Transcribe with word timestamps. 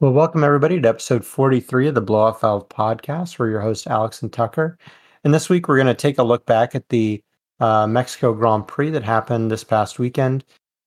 Well, 0.00 0.14
welcome 0.14 0.42
everybody 0.42 0.80
to 0.80 0.88
episode 0.88 1.26
43 1.26 1.88
of 1.88 1.94
the 1.94 2.00
Blow 2.00 2.20
Off 2.20 2.40
Valve 2.40 2.70
podcast. 2.70 3.38
We're 3.38 3.50
your 3.50 3.60
hosts, 3.60 3.86
Alex 3.86 4.22
and 4.22 4.32
Tucker. 4.32 4.78
And 5.24 5.34
this 5.34 5.50
week 5.50 5.68
we're 5.68 5.76
going 5.76 5.88
to 5.88 5.94
take 5.94 6.16
a 6.16 6.22
look 6.22 6.46
back 6.46 6.74
at 6.74 6.88
the 6.88 7.22
uh, 7.60 7.86
Mexico 7.86 8.32
Grand 8.32 8.66
Prix 8.66 8.88
that 8.92 9.04
happened 9.04 9.50
this 9.50 9.62
past 9.62 9.98
weekend 9.98 10.42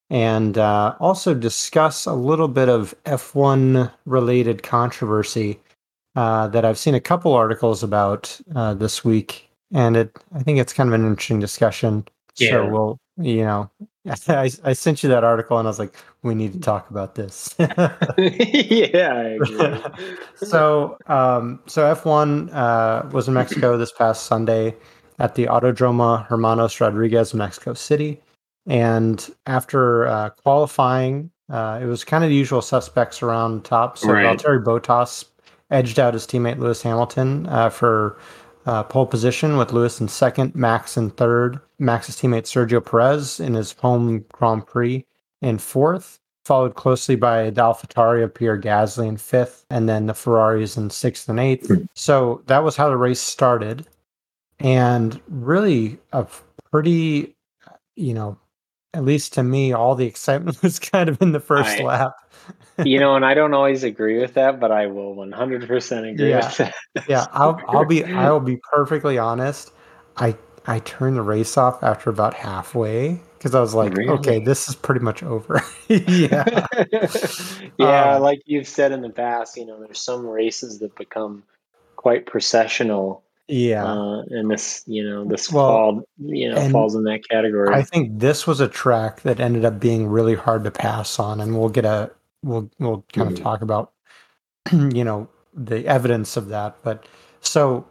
and 0.10 0.58
uh, 0.58 0.96
also 1.00 1.36
discuss 1.36 2.08
a 2.08 2.14
little 2.14 2.48
bit 2.48 2.70
of 2.70 2.96
F1 3.06 3.92
related 4.08 4.64
controversy 4.64 5.60
uh, 6.16 6.48
that 6.48 6.66
I've 6.66 6.80
seen 6.80 6.96
a 6.96 7.00
couple 7.00 7.34
articles 7.34 7.84
about 7.84 8.42
uh, 8.56 8.74
this 8.74 9.06
week. 9.06 9.48
And 9.72 9.96
it, 9.96 10.18
I 10.34 10.42
think 10.42 10.58
it's 10.58 10.74
kind 10.74 10.90
of 10.90 10.96
an 10.96 11.06
interesting 11.06 11.40
discussion. 11.40 12.08
Yeah. 12.38 12.50
So 12.50 12.68
we'll, 12.68 13.00
you 13.18 13.44
know, 13.44 13.70
I, 14.28 14.52
I 14.64 14.74
sent 14.74 15.04
you 15.04 15.10
that 15.10 15.24
article 15.24 15.58
and 15.58 15.68
I 15.68 15.70
was 15.70 15.80
like, 15.80 15.96
we 16.24 16.36
need 16.36 16.54
to 16.54 16.60
talk 16.60 16.90
about 16.90 17.16
this. 17.16 17.54
yeah, 17.60 19.14
I 19.14 19.38
agree. 19.40 19.78
so, 20.36 20.98
um, 21.08 21.60
so 21.68 21.94
F1 21.94 22.54
uh, 22.54 23.08
was 23.12 23.28
in 23.28 23.34
Mexico 23.34 23.78
this 23.78 23.92
past 23.92 24.26
Sunday 24.26 24.76
at 25.20 25.36
the 25.36 25.46
Autodromo 25.46 26.26
Hermanos 26.26 26.80
Rodriguez, 26.82 27.34
Mexico 27.34 27.74
City. 27.74 28.22
And 28.66 29.30
after 29.46 30.08
uh, 30.08 30.30
qualifying, 30.32 31.30
uh, 31.50 31.80
it 31.82 31.86
was 31.86 32.04
kind 32.04 32.24
of 32.24 32.30
the 32.30 32.36
usual 32.36 32.62
suspects 32.62 33.22
around 33.22 33.66
top. 33.66 33.98
So 33.98 34.12
Right. 34.12 34.26
Valtteri 34.26 34.64
Bottas 34.64 35.26
edged 35.70 36.00
out 36.00 36.14
his 36.14 36.26
teammate 36.26 36.60
Lewis 36.60 36.82
Hamilton 36.82 37.48
uh, 37.48 37.70
for 37.70 38.18
uh, 38.66 38.84
pole 38.84 39.06
position 39.06 39.58
with 39.58 39.74
Lewis 39.74 40.00
in 40.00 40.08
second, 40.08 40.56
Max 40.56 40.98
in 40.98 41.10
third, 41.12 41.60
Max's 41.80 42.16
teammate 42.16 42.44
Sergio 42.44 42.84
Perez 42.84 43.40
in 43.40 43.54
his 43.54 43.74
home 43.74 44.26
Grand 44.32 44.66
Prix 44.66 45.06
in 45.42 45.58
fourth, 45.58 46.20
followed 46.46 46.76
closely 46.76 47.16
by 47.16 47.50
the 47.50 47.62
AlphaTauri 47.62 48.24
of 48.24 48.34
Pierre 48.34 48.60
Gasly 48.60 49.08
in 49.08 49.18
fifth, 49.18 49.66
and 49.70 49.90
then 49.90 50.06
the 50.06 50.14
Ferraris 50.14 50.78
in 50.78 50.90
sixth 50.90 51.28
and 51.30 51.40
eighth. 51.40 51.68
Hmm. 51.68 51.84
So 51.94 52.42
that 52.48 52.64
was 52.64 52.76
how 52.76 52.90
the 52.90 52.98
race 52.98 53.22
started, 53.22 53.86
and 54.60 55.20
really 55.28 56.00
a 56.14 56.26
pretty, 56.72 57.36
you 57.96 58.14
know, 58.14 58.38
at 58.94 59.04
least 59.04 59.34
to 59.34 59.44
me, 59.44 59.74
all 59.74 59.96
the 59.96 60.06
excitement 60.06 60.62
was 60.64 60.80
kind 60.80 61.10
of 61.10 61.22
in 61.22 61.32
the 61.32 61.40
first 61.40 61.80
I- 61.80 61.84
lap. 61.84 62.16
You 62.84 63.00
know, 63.00 63.16
and 63.16 63.26
I 63.26 63.34
don't 63.34 63.54
always 63.54 63.84
agree 63.84 64.20
with 64.20 64.34
that, 64.36 64.60
but 64.60 64.72
I 64.72 64.88
will 64.88 65.16
100% 65.16 66.12
agree 66.12 66.30
Yeah. 66.30 66.46
with 66.48 66.58
that. 66.58 66.74
yeah, 67.08 67.28
I'll 67.32 67.60
I'll 67.70 67.86
be 67.86 68.04
I'll 68.04 68.40
be 68.40 68.58
perfectly 68.72 69.18
honest. 69.18 69.72
I 70.18 70.36
I 70.66 70.80
turned 70.80 71.18
the 71.18 71.22
race 71.22 71.58
off 71.58 71.84
after 71.84 72.10
about 72.10 72.34
halfway 72.34 73.20
because 73.38 73.54
I 73.56 73.60
was 73.60 73.74
like, 73.74 73.94
Really? 73.98 74.10
okay, 74.10 74.40
this 74.44 74.70
is 74.70 74.76
pretty 74.76 75.02
much 75.02 75.22
over. 75.24 75.62
yeah. 75.88 76.68
yeah, 77.78 78.16
Um, 78.16 78.22
like 78.22 78.42
you've 78.46 78.68
said 78.68 78.92
in 78.92 79.02
the 79.02 79.10
past, 79.10 79.58
you 79.58 79.66
know, 79.66 79.80
there's 79.82 80.00
some 80.00 80.26
races 80.26 80.80
that 80.80 80.96
become 80.96 81.44
quite 81.98 82.26
processional, 82.26 83.22
Yeah. 83.50 83.84
uh, 83.86 84.22
and 84.30 84.50
this, 84.50 84.84
you 84.88 85.04
know, 85.08 85.26
this 85.26 85.52
Well, 85.52 85.68
fall, 85.68 86.04
you 86.20 86.50
know, 86.50 86.70
falls 86.70 86.96
in 86.96 87.04
that 87.04 87.28
category. 87.30 87.74
I 87.76 87.84
think 87.84 88.20
this 88.20 88.48
was 88.48 88.62
a 88.62 88.68
track 88.70 89.22
that 89.22 89.40
ended 89.42 89.66
up 89.66 89.80
being 89.80 90.08
really 90.08 90.36
hard 90.36 90.64
to 90.64 90.72
pass 90.72 91.20
on, 91.20 91.42
and 91.42 91.60
we'll 91.60 91.70
get 91.70 91.86
a 91.86 92.12
we'll 92.44 92.70
we'll 92.80 93.04
kind 93.14 93.30
Mhm. 93.30 93.34
of 93.38 93.42
talk 93.42 93.62
about 93.62 93.92
you 94.72 95.04
know 95.04 95.28
the 95.54 95.86
evidence 95.88 96.38
of 96.38 96.50
that. 96.50 96.76
But 96.84 97.06
so 97.42 97.86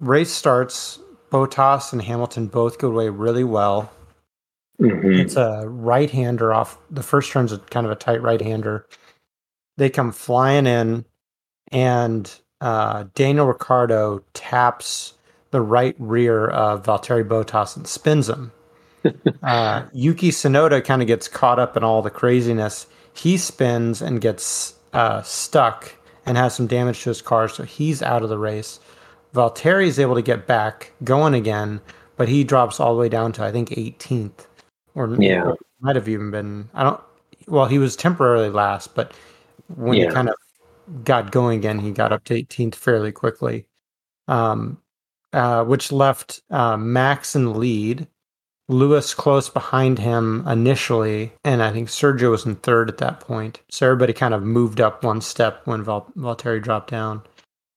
race 0.00 0.32
starts. 0.32 0.98
Bottas 1.30 1.92
and 1.92 2.00
Hamilton 2.00 2.46
both 2.46 2.78
go 2.78 2.88
away 2.92 3.08
really 3.08 3.42
well. 3.42 3.90
Mhm. 4.80 5.18
It's 5.18 5.34
a 5.36 5.64
right 5.66 6.08
hander 6.10 6.52
off 6.54 6.78
the 6.90 7.02
first 7.02 7.32
turn's 7.32 7.50
a 7.52 7.58
kind 7.58 7.86
of 7.86 7.90
a 7.92 7.96
tight 7.96 8.22
right 8.22 8.40
hander. 8.40 8.86
They 9.76 9.90
come 9.90 10.12
flying 10.12 10.66
in, 10.68 11.04
and 11.72 12.32
uh, 12.60 13.04
Daniel 13.14 13.46
Ricciardo 13.46 14.22
taps 14.34 15.14
the 15.50 15.60
right 15.60 15.96
rear 15.98 16.46
of 16.48 16.84
Valtteri 16.84 17.26
Bottas 17.26 17.76
and 17.76 17.86
spins 17.86 18.28
him. 18.28 18.52
uh, 19.42 19.82
Yuki 19.92 20.30
Tsunoda 20.30 20.84
kind 20.84 21.02
of 21.02 21.08
gets 21.08 21.26
caught 21.28 21.58
up 21.58 21.76
in 21.76 21.82
all 21.84 22.00
the 22.02 22.10
craziness. 22.10 22.86
He 23.14 23.36
spins 23.38 24.02
and 24.02 24.20
gets 24.20 24.74
uh, 24.92 25.22
stuck 25.22 25.94
and 26.26 26.36
has 26.36 26.54
some 26.54 26.66
damage 26.66 27.02
to 27.02 27.10
his 27.10 27.22
car, 27.22 27.48
so 27.48 27.62
he's 27.62 28.02
out 28.02 28.22
of 28.22 28.28
the 28.28 28.38
race. 28.38 28.80
Valtteri 29.34 29.86
is 29.86 29.98
able 29.98 30.14
to 30.14 30.22
get 30.22 30.46
back 30.46 30.92
going 31.02 31.34
again, 31.34 31.80
but 32.16 32.28
he 32.28 32.44
drops 32.44 32.78
all 32.80 32.94
the 32.94 33.00
way 33.00 33.08
down 33.08 33.32
to 33.32 33.44
I 33.44 33.50
think 33.52 33.70
18th, 33.70 34.46
or 34.94 35.14
Yeah. 35.18 35.44
or 35.44 35.56
might 35.80 35.96
have 35.96 36.08
even 36.08 36.30
been. 36.30 36.68
I 36.74 36.82
don't. 36.84 37.00
Well, 37.46 37.66
he 37.66 37.78
was 37.78 37.96
temporarily 37.96 38.50
last, 38.50 38.94
but 38.94 39.12
when 39.74 39.96
he 40.08 40.14
kind 40.14 40.28
of 40.28 40.34
got 41.04 41.30
going 41.32 41.58
again, 41.58 41.78
he 41.78 41.90
got 41.90 42.12
up 42.12 42.24
to 42.24 42.34
18th 42.34 42.74
fairly 42.74 43.12
quickly, 43.12 43.66
um, 44.28 44.78
uh, 45.32 45.64
which 45.64 45.92
left 45.92 46.42
uh, 46.50 46.76
Max 46.76 47.34
in 47.36 47.44
the 47.44 47.50
lead. 47.50 48.06
Lewis 48.68 49.12
close 49.12 49.48
behind 49.50 49.98
him 49.98 50.46
initially, 50.48 51.32
and 51.44 51.62
I 51.62 51.70
think 51.70 51.88
Sergio 51.88 52.30
was 52.30 52.46
in 52.46 52.56
third 52.56 52.88
at 52.88 52.98
that 52.98 53.20
point. 53.20 53.60
So 53.70 53.86
everybody 53.86 54.12
kind 54.14 54.32
of 54.32 54.42
moved 54.42 54.80
up 54.80 55.04
one 55.04 55.20
step 55.20 55.60
when 55.66 55.82
Val- 55.82 56.10
Valtteri 56.16 56.62
dropped 56.62 56.90
down. 56.90 57.22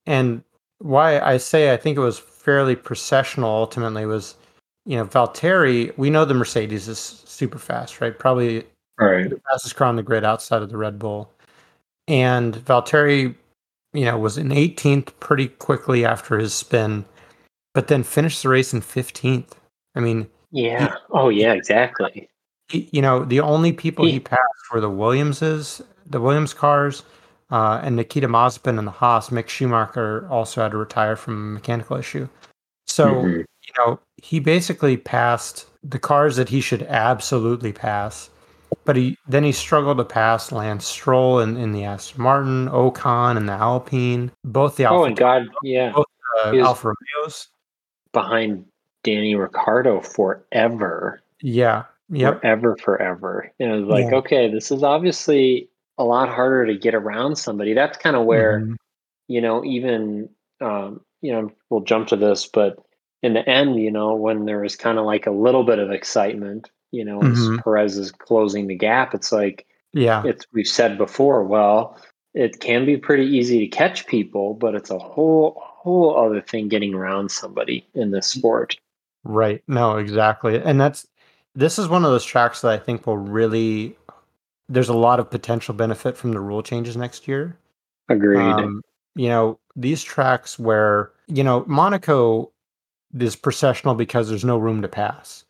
And 0.06 0.44
why 0.80 1.20
I 1.20 1.38
say 1.38 1.74
I 1.74 1.78
think 1.78 1.98
it 1.98 2.02
was 2.02 2.20
fairly 2.20 2.76
processional 2.76 3.50
ultimately 3.50 4.06
was, 4.06 4.36
you 4.86 4.96
know, 4.96 5.06
Valtteri, 5.06 5.96
we 5.98 6.10
know 6.10 6.24
the 6.24 6.34
Mercedes 6.34 6.88
is 6.88 7.00
super 7.00 7.60
fast, 7.60 8.00
right? 8.00 8.18
Probably 8.18 8.64
Right. 9.00 9.30
the 9.30 9.40
fastest 9.52 9.76
car 9.76 9.88
on 9.90 9.96
the 9.98 10.04
grid 10.04 10.24
outside 10.24 10.62
of 10.62 10.70
the 10.70 10.78
Red 10.78 10.98
Bull. 10.98 11.32
And 12.08 12.56
Valtteri, 12.56 13.36
you 13.94 14.06
know, 14.06 14.18
was 14.18 14.38
in 14.38 14.52
18th 14.52 15.20
pretty 15.20 15.50
quickly 15.50 16.06
after 16.06 16.40
his 16.40 16.54
spin, 16.54 17.04
but 17.74 17.90
then 17.90 18.04
finished 18.04 18.42
the 18.42 18.50
race 18.50 18.74
in 18.74 18.82
15th. 18.82 19.52
I 19.94 20.00
mean, 20.00 20.30
Yeah. 20.58 20.96
Oh, 21.12 21.30
yeah, 21.30 21.54
exactly. 21.54 22.28
he, 22.70 22.90
you 22.92 23.02
know, 23.02 23.24
the 23.24 23.40
only 23.42 23.72
people 23.72 24.06
he, 24.06 24.14
He- 24.14 24.20
passed 24.20 24.42
were 24.74 24.82
the 24.82 24.90
Williamses, 24.90 25.82
the 26.06 26.20
Williams 26.20 26.54
cars, 26.54 27.04
uh, 27.52 27.80
and 27.84 27.96
Nikita 27.96 28.28
Mazepin 28.28 28.78
and 28.80 28.88
the 28.88 28.92
Haas. 28.92 29.30
Mick 29.30 29.48
Schumacher 29.50 30.28
also 30.30 30.62
had 30.64 30.72
to 30.72 30.78
retire 30.78 31.16
from 31.16 31.34
a 31.36 31.54
mechanical 31.54 31.96
issue. 31.96 32.28
So, 32.88 33.06
Mhm. 33.14 33.38
you 33.68 33.74
know, 33.78 34.00
he 34.22 34.40
basically 34.40 34.98
passed 34.98 35.68
the 35.84 36.00
cars 36.00 36.36
that 36.38 36.50
he 36.50 36.60
should 36.60 36.82
absolutely 36.84 37.72
pass. 37.72 38.30
But 38.84 38.96
he 38.98 39.18
then 39.28 39.44
he 39.44 39.52
struggled 39.54 39.98
to 40.00 40.04
pass 40.06 40.52
Lance 40.52 40.86
Stroll 40.86 41.40
in, 41.40 41.56
in 41.56 41.72
the 41.72 41.86
Aston 41.86 42.22
Martin, 42.22 42.68
Ocon 42.70 43.38
and 43.38 43.48
the 43.48 43.54
Alpine, 43.54 44.32
both 44.44 44.76
the 44.76 44.86
Oh, 44.90 45.04
and 45.06 45.16
God, 45.16 45.48
yeah, 45.64 45.94
uh, 45.96 46.52
he 46.52 46.58
was- 46.58 46.68
Alfa 46.68 46.94
Romeos. 47.16 47.48
behind 48.12 48.66
Danny 49.08 49.36
Ricciardo 49.36 50.02
forever. 50.02 51.22
Yeah. 51.42 51.84
Yep. 52.10 52.42
forever, 52.42 52.76
forever. 52.78 53.52
And 53.60 53.72
it 53.72 53.76
was 53.80 53.86
like, 53.88 54.12
Yeah. 54.12 54.18
okay, 54.18 54.52
this 54.52 54.70
is 54.72 54.84
obviously 54.84 55.70
a 55.98 56.04
lot 56.04 56.28
harder 56.30 56.66
to 56.66 56.78
get 56.78 56.94
around 56.94 57.38
somebody. 57.38 57.74
That's 57.74 57.98
kind 57.98 58.16
of 58.18 58.26
where, 58.26 58.60
Mhm. 58.62 58.76
you 59.28 59.42
know, 59.42 59.64
even, 59.66 60.30
um, 60.62 61.02
you 61.22 61.32
know, 61.34 61.52
we'll 61.70 61.82
jump 61.82 62.08
to 62.10 62.16
this, 62.16 62.48
but 62.48 62.78
in 63.24 63.34
the 63.34 63.48
end, 63.50 63.78
you 63.82 63.92
know, 63.92 64.14
when 64.16 64.46
there 64.46 64.60
was 64.62 64.76
kind 64.76 64.98
of 65.00 65.06
like 65.06 65.26
a 65.26 65.32
little 65.32 65.64
bit 65.64 65.80
of 65.80 65.92
excitement, 65.92 66.70
you 66.92 67.04
know, 67.06 67.22
as 67.22 67.38
Mhm. 67.40 67.64
Perez 67.64 67.98
is 67.98 68.12
closing 68.12 68.68
the 68.68 68.76
gap, 68.76 69.14
it's 69.14 69.32
like, 69.32 69.66
Yeah. 69.94 70.22
it's, 70.26 70.46
we've 70.54 70.68
said 70.68 70.98
before, 70.98 71.44
well, 71.44 71.98
it 72.34 72.60
can 72.60 72.86
be 72.86 72.96
pretty 72.98 73.26
easy 73.26 73.60
to 73.60 73.68
catch 73.68 74.06
people, 74.08 74.54
but 74.54 74.76
it's 74.76 74.92
a 74.92 75.00
whole, 75.00 75.56
whole 75.58 76.16
other 76.16 76.40
thing 76.42 76.68
getting 76.70 76.94
around 76.94 77.32
somebody 77.32 77.86
in 77.96 78.12
this 78.12 78.28
sport. 78.28 78.76
Right. 79.28 79.62
No, 79.68 79.98
exactly. 79.98 80.62
And 80.62 80.80
that's 80.80 81.06
this 81.54 81.78
is 81.78 81.90
one 81.90 82.06
of 82.06 82.12
those 82.12 82.24
tracks 82.24 82.62
that 82.62 82.72
I 82.72 82.78
think 82.78 83.06
will 83.06 83.18
really 83.18 83.98
there's 84.70 84.88
a 84.88 84.94
lot 84.94 85.20
of 85.20 85.30
potential 85.30 85.74
benefit 85.74 86.16
from 86.16 86.32
the 86.32 86.40
rule 86.40 86.64
changes 86.64 86.96
next 86.96 87.28
year. 87.28 87.58
Agreed. 88.08 88.40
Um, 88.40 88.82
you 89.16 89.28
know, 89.28 89.60
these 89.76 90.02
tracks 90.02 90.58
where, 90.58 91.12
you 91.28 91.44
know, 91.44 91.66
Monaco 91.68 92.54
is 93.20 93.36
processional 93.36 93.96
because 93.96 94.30
there's 94.30 94.46
no 94.46 94.58
room 94.58 94.82
to 94.82 94.88
pass. 94.88 95.44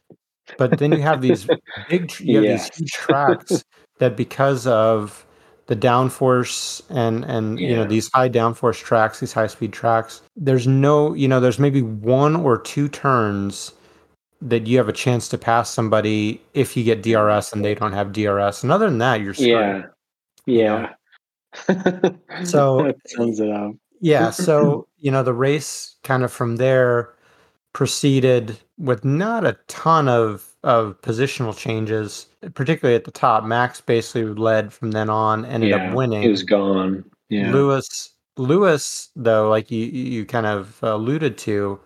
But 0.57 0.79
then 0.79 0.91
you 0.91 1.01
have 1.01 1.21
these 1.21 1.45
big 1.89 2.11
you 2.19 2.37
have 2.37 2.45
Yes. 2.45 2.69
these 2.69 2.77
huge 2.79 2.91
tracks 2.93 3.63
that 3.99 4.17
because 4.17 4.65
of 4.65 5.23
the 5.67 5.75
downforce 5.75 6.81
and 6.89 7.23
and 7.25 7.59
you 7.59 7.75
know 7.75 7.85
these 7.85 8.09
high 8.13 8.29
downforce 8.29 8.81
tracks 8.81 9.19
these 9.19 9.33
high 9.33 9.47
speed 9.47 9.73
tracks 9.73 10.21
there's 10.35 10.65
no 10.65 11.13
you 11.13 11.27
know 11.27 11.39
there's 11.39 11.59
maybe 11.59 11.81
one 11.81 12.35
or 12.35 12.57
two 12.57 12.87
turns 12.87 13.73
that 14.41 14.67
you 14.67 14.77
have 14.77 14.87
a 14.87 14.93
chance 14.93 15.27
to 15.27 15.37
pass 15.37 15.69
somebody 15.69 16.41
if 16.53 16.77
you 16.77 16.83
get 16.83 17.01
DRS 17.03 17.51
and 17.53 17.65
they 17.65 17.73
don't 17.75 17.93
have 17.93 18.13
DRS 18.13 18.63
and 18.63 18.71
other 18.71 18.87
than 18.87 18.99
that 18.99 19.19
you're 19.21 19.33
screwed. 19.33 19.49
Yeah. 20.45 20.89
Yeah. 21.67 22.11
So- 22.43 22.93
sums 23.07 23.39
it 23.39 23.49
up. 23.49 23.73
Yeah, 23.99 24.29
so 24.47 24.87
you 24.99 25.09
know 25.11 25.23
the 25.23 25.33
race 25.33 25.95
kind 26.03 26.23
of 26.23 26.31
from 26.31 26.57
there 26.57 27.13
proceeded 27.73 28.57
with 28.77 29.03
not 29.03 29.45
a 29.45 29.57
ton 29.67 30.07
of 30.07 30.55
of 30.67 31.01
positional 31.01 31.57
changes, 31.57 32.27
particularly 32.53 32.95
at 32.95 33.05
the 33.05 33.11
top. 33.11 33.45
Max 33.45 33.79
basically 33.79 34.25
led 34.25 34.73
from 34.73 34.91
then 34.91 35.09
on, 35.09 35.45
ended 35.45 35.69
Yeah, 35.69 35.89
up 35.89 35.95
winning. 35.95 36.21
He 36.23 36.27
was 36.27 36.43
gone. 36.43 37.05
Yeah. 37.29 37.51
Lewis 37.53 38.13
Lewis 38.35 39.09
though, 39.15 39.49
like 39.49 39.71
you 39.71 39.85
you 39.85 40.25
kind 40.25 40.45
of 40.45 40.77
alluded 40.83 41.37
to, 41.39 41.79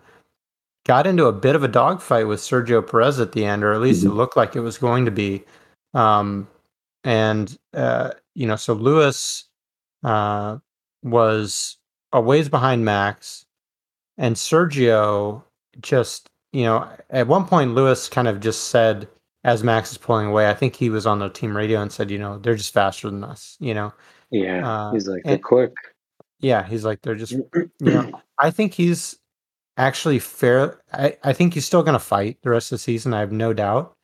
got 0.84 1.06
into 1.06 1.26
a 1.26 1.32
bit 1.32 1.54
of 1.54 1.62
a 1.62 1.68
dogfight 1.68 2.26
with 2.26 2.40
Sergio 2.40 2.84
Perez 2.84 3.20
at 3.20 3.32
the 3.32 3.44
end, 3.44 3.62
or 3.62 3.72
at 3.72 3.80
least 3.80 4.04
it 4.04 4.08
Mhm. 4.08 4.16
looked 4.16 4.36
like 4.36 4.56
it 4.56 4.60
was 4.60 4.78
going 4.78 5.04
to 5.04 5.12
be. 5.12 5.44
Um, 5.94 6.48
and 7.04 7.56
uh, 7.74 8.10
you 8.34 8.48
know, 8.48 8.56
so 8.56 8.72
Lewis 8.74 9.44
uh, 10.02 10.58
was 11.04 11.76
a 12.12 12.20
ways 12.20 12.48
behind 12.48 12.84
Max, 12.84 13.46
and 14.18 14.34
Sergio 14.34 15.44
just 15.80 16.28
you 16.52 16.64
know 16.64 16.88
at 17.10 17.26
one 17.26 17.46
point 17.46 17.74
Lewis 17.74 18.08
kind 18.08 18.28
of 18.28 18.40
just 18.40 18.68
said 18.68 19.08
as 19.44 19.64
Max 19.64 19.92
is 19.92 19.98
pulling 19.98 20.26
away, 20.26 20.48
I 20.48 20.54
think 20.54 20.76
he 20.76 20.88
was 20.90 21.06
on 21.06 21.18
the 21.18 21.28
team 21.28 21.56
radio 21.56 21.82
and 21.82 21.90
said, 21.90 22.10
you 22.12 22.18
know, 22.18 22.38
they're 22.38 22.54
just 22.54 22.72
faster 22.72 23.10
than 23.10 23.24
us, 23.24 23.56
you 23.58 23.74
know. 23.74 23.92
Yeah. 24.30 24.64
Uh, 24.68 24.92
He's 24.92 25.08
like, 25.08 25.22
they're 25.24 25.34
and- 25.34 25.42
quick. 25.42 25.72
Yeah, 26.38 26.66
he's 26.66 26.84
like 26.84 27.02
they're 27.02 27.14
just 27.14 27.34
yeah. 27.80 28.10
I 28.38 28.50
think 28.50 28.74
he's 28.74 29.16
actually 29.76 30.18
fair. 30.18 30.80
I, 30.92 31.16
I 31.22 31.32
think 31.32 31.54
he's 31.54 31.64
still 31.64 31.84
going 31.84 31.92
to 31.94 31.98
fight 32.00 32.38
the 32.42 32.50
rest 32.50 32.72
of 32.72 32.76
the 32.76 32.82
season. 32.82 33.14
I 33.14 33.20
have 33.20 33.30
no 33.30 33.52
doubt. 33.52 33.96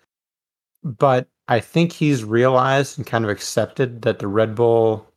But 0.84 1.26
I 1.48 1.58
think 1.58 1.92
he's 1.92 2.22
realized 2.22 2.96
and 2.96 3.04
kind 3.06 3.24
of 3.24 3.30
accepted 3.30 4.02
that 4.02 4.20
the 4.20 4.28
Red 4.28 4.54
Bull 4.54 5.10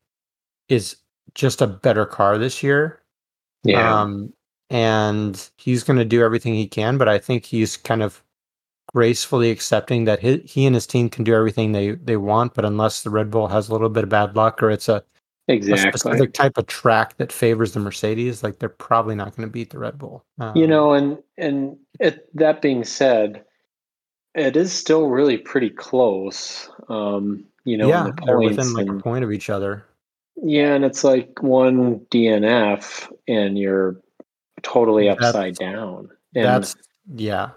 is 0.68 0.96
just 1.36 1.62
a 1.62 1.68
better 1.68 2.08
car 2.08 2.40
this 2.40 2.64
year. 2.64 3.02
Yeah. 3.64 4.02
Um, 4.02 4.34
and 4.72 5.52
he's 5.58 5.84
going 5.84 6.00
to 6.00 6.06
do 6.06 6.24
everything 6.24 6.54
he 6.54 6.68
can. 6.68 6.98
But 6.98 7.10
I 7.10 7.20
think 7.20 7.46
he's 7.46 7.76
kind 7.76 8.02
of 8.02 8.24
gracefully 8.94 9.52
accepting 9.52 10.06
that 10.06 10.20
he, 10.20 10.38
he 10.40 10.66
and 10.66 10.74
his 10.74 10.88
team 10.88 11.10
can 11.10 11.24
do 11.24 11.36
everything 11.36 11.74
they, 11.74 11.92
they 11.92 12.18
want. 12.18 12.54
But 12.54 12.66
unless 12.66 13.04
the 13.04 13.10
Red 13.10 13.30
Bull 13.30 13.48
has 13.48 13.70
a 13.70 13.74
little 13.74 13.90
bit 13.90 14.04
of 14.04 14.10
bad 14.10 14.36
luck 14.36 14.64
or 14.64 14.72
it's 14.72 14.90
a 14.90 15.04
a 15.50 15.78
specific 15.78 16.34
type 16.34 16.58
of 16.58 16.68
track 16.68 17.18
that 17.18 17.32
favors 17.32 17.74
the 17.74 17.80
Mercedes, 17.82 18.42
like 18.42 18.60
they're 18.60 18.70
probably 18.70 19.16
not 19.16 19.36
going 19.36 19.48
to 19.48 19.52
beat 19.52 19.72
the 19.72 19.80
Red 19.80 19.98
Bull. 19.98 20.24
Um, 20.40 20.56
you 20.56 20.66
know 20.66 20.94
and 20.94 21.18
and 21.38 21.78
it, 22.00 22.30
that 22.36 22.62
being 22.62 22.86
said 22.86 23.44
it 24.34 24.56
is 24.56 24.72
still 24.72 25.08
really 25.08 25.38
pretty 25.38 25.70
close 25.70 26.70
um 26.88 27.44
you 27.66 27.76
know 27.76 27.90
yeah, 27.90 28.04
the 28.04 28.24
they're 28.26 28.40
within 28.40 28.74
like 28.74 28.88
a 28.88 29.04
point 29.04 29.26
of 29.26 29.32
each 29.34 29.50
other. 29.50 29.86
yeah 30.42 30.74
and 30.74 30.86
it's 30.86 31.04
like 31.04 31.44
one 31.44 32.00
dnf 32.12 33.12
and 33.28 33.60
you're 33.60 33.98
totally 34.64 35.08
That's- 35.08 35.28
upside 35.30 35.56
down 35.56 36.10
and 36.36 36.46
That's 36.46 36.76
yeah, 37.16 37.50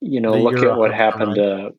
you 0.00 0.20
know 0.20 0.32
the- 0.32 0.38
look 0.38 0.58
at 0.58 0.76
what 0.76 0.92
happened 0.94 1.34
to 1.36 1.74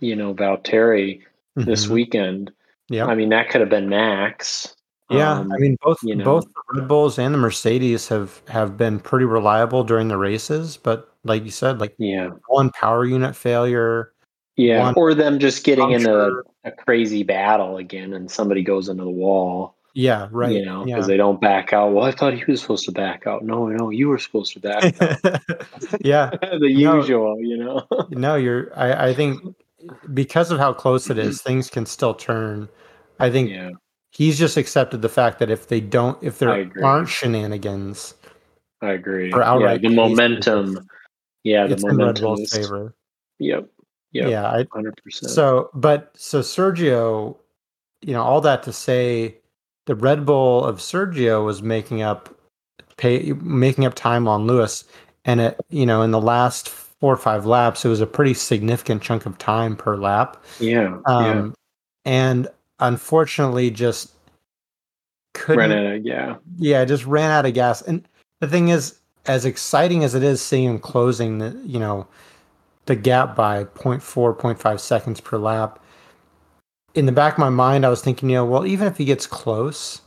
you 0.00 0.14
know 0.16 0.34
valtteri 0.34 1.20
this 1.56 1.86
Mhm. 1.86 1.90
weekend 1.90 2.52
Yeah, 2.88 3.06
i 3.06 3.14
mean 3.14 3.30
that 3.30 3.48
could 3.50 3.60
have 3.60 3.70
been 3.70 3.88
max 3.88 4.76
yeah, 5.10 5.32
Um, 5.40 5.52
I 5.52 5.58
mean 5.58 5.76
both 5.82 5.98
you 6.02 6.14
know. 6.14 6.24
both 6.24 6.44
the 6.46 6.80
Red 6.80 6.88
Bulls 6.88 7.18
and 7.18 7.34
the 7.34 7.38
Mercedes 7.38 8.08
have 8.08 8.40
have 8.48 8.78
been 8.78 8.98
pretty 8.98 9.26
reliable 9.26 9.84
during 9.84 10.08
the 10.08 10.16
races, 10.16 10.78
but 10.78 11.12
like 11.22 11.44
you 11.44 11.50
said, 11.50 11.80
like 11.80 11.94
yeah 11.98 12.30
one 12.48 12.70
power 12.70 13.04
unit 13.04 13.36
failure. 13.36 14.12
yeah 14.56 14.90
or 14.96 15.12
them 15.12 15.38
just 15.38 15.64
getting 15.64 15.90
into 15.92 16.08
puncture. 16.08 16.44
a 16.64 16.70
crazy 16.72 17.24
battle 17.24 17.76
again 17.76 18.14
and 18.14 18.30
somebody 18.30 18.62
goes 18.62 18.88
into 18.88 19.04
the 19.04 19.10
wall 19.10 19.74
Yeah, 19.94 20.28
right. 20.30 20.52
you 20.52 20.64
know, 20.64 20.84
because 20.84 21.04
yeah. 21.04 21.06
they 21.06 21.16
don't 21.18 21.40
back 21.40 21.72
out. 21.74 21.92
Well, 21.92 22.04
I 22.04 22.12
thought 22.12 22.32
he 22.32 22.44
was 22.46 22.62
supposed 22.62 22.86
to 22.86 22.92
back 22.92 23.26
out. 23.26 23.44
No, 23.44 23.66
no, 23.66 23.90
you 23.90 24.08
were 24.08 24.18
supposed 24.18 24.54
to 24.54 24.60
back 24.60 24.84
out. 25.02 25.20
yeah, 26.00 26.30
the 26.40 26.74
No. 26.74 26.96
usual, 26.96 27.36
you 27.40 27.58
know. 27.58 27.86
no, 28.10 28.36
you're. 28.36 28.72
I, 28.78 29.08
I 29.08 29.14
think 29.14 29.54
because 30.14 30.50
of 30.50 30.58
how 30.58 30.72
close 30.72 31.10
it 31.10 31.18
is, 31.18 31.42
things 31.42 31.68
can 31.68 31.84
still 31.84 32.14
turn. 32.14 32.70
I 33.18 33.30
think 33.30 33.50
yeah, 33.50 33.70
he's 34.10 34.38
just 34.38 34.56
accepted 34.56 35.02
the 35.02 35.10
fact 35.10 35.38
that 35.40 35.50
if 35.50 35.68
they 35.68 35.80
don't, 35.80 36.16
if 36.22 36.38
there 36.38 36.70
aren't 36.82 37.08
shenanigans, 37.08 38.14
I 38.80 38.92
agree. 38.92 39.28
Yeah, 39.28 39.42
outright 39.42 39.82
the 39.82 39.88
cases, 39.88 39.96
momentum. 39.96 40.88
Yeah, 41.44 41.66
the 41.66 41.76
in 41.76 41.82
momentum 41.82 42.24
Bull's 42.24 42.50
favor. 42.50 42.94
Yep. 43.40 43.68
Yep. 44.12 44.30
Yeah, 44.30 44.62
Hundred 44.72 44.96
percent. 45.02 45.32
So, 45.32 45.70
but 45.74 46.12
so 46.16 46.40
Sergio, 46.40 47.36
you 48.00 48.12
know, 48.12 48.22
all 48.22 48.40
that 48.42 48.62
to 48.64 48.72
say, 48.72 49.38
the 49.86 49.94
Red 49.94 50.24
Bull 50.24 50.64
of 50.64 50.78
Sergio 50.78 51.44
was 51.44 51.62
making 51.62 52.02
up 52.02 52.28
pay 52.96 53.32
making 53.40 53.84
up 53.84 53.94
time 53.94 54.28
on 54.28 54.46
Lewis, 54.46 54.84
and 55.24 55.40
it, 55.40 55.60
you 55.70 55.86
know, 55.86 56.02
in 56.02 56.10
the 56.10 56.20
last 56.20 56.68
four 56.68 57.12
or 57.12 57.16
five 57.16 57.46
laps, 57.46 57.84
it 57.84 57.88
was 57.88 58.00
a 58.00 58.06
pretty 58.06 58.34
significant 58.34 59.02
chunk 59.02 59.26
of 59.26 59.36
time 59.38 59.76
per 59.76 59.96
lap. 59.96 60.42
Yeah. 60.60 60.98
Um, 61.06 61.52
and 62.04 62.46
unfortunately, 62.78 63.70
just 63.70 64.12
yeah. 64.14 64.20
couldn't. 65.34 65.70
Ran 65.70 65.94
out. 65.94 66.04
Yeah. 66.04 66.36
Yeah, 66.58 66.84
just 66.84 67.04
ran 67.04 67.30
out 67.30 67.44
of 67.44 67.54
gas. 67.54 67.82
And 67.82 68.06
the 68.40 68.46
thing 68.46 68.68
is, 68.68 68.98
as 69.26 69.44
exciting 69.44 70.04
as 70.04 70.14
it 70.14 70.22
is 70.22 70.40
seeing 70.40 70.68
him 70.68 70.78
closing 70.78 71.38
the, 71.38 71.60
you 71.64 71.80
know, 71.80 72.06
the 72.86 72.96
gap 72.96 73.34
by 73.34 73.64
0.4, 73.64 74.36
0.5 74.36 74.80
seconds 74.80 75.20
per 75.20 75.38
lap, 75.38 75.78
in 76.94 77.06
the 77.06 77.12
back 77.12 77.34
of 77.34 77.38
my 77.38 77.48
mind, 77.50 77.86
I 77.86 77.88
was 77.88 78.02
thinking, 78.02 78.30
you 78.30 78.36
know, 78.36 78.44
well, 78.44 78.66
even 78.66 78.86
if 78.86 78.96
he 78.96 79.04
gets 79.04 79.26
close, 79.26 80.02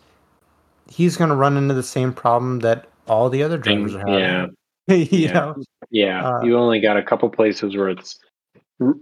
he's 0.89 1.17
going 1.17 1.29
to 1.29 1.35
run 1.35 1.57
into 1.57 1.73
the 1.73 1.83
same 1.83 2.13
problem 2.13 2.59
that 2.59 2.87
all 3.07 3.29
the 3.29 3.43
other 3.43 3.57
drivers 3.57 3.95
are 3.95 3.99
having. 3.99 4.55
Yeah. 4.87 4.95
you 4.95 5.25
Yeah. 5.27 5.33
know, 5.33 5.63
Yeah. 5.89 6.27
Uh, 6.27 6.41
you 6.43 6.57
only 6.57 6.79
got 6.79 6.97
a 6.97 7.03
couple 7.03 7.29
places 7.29 7.75
where 7.75 7.89
it's, 7.89 8.19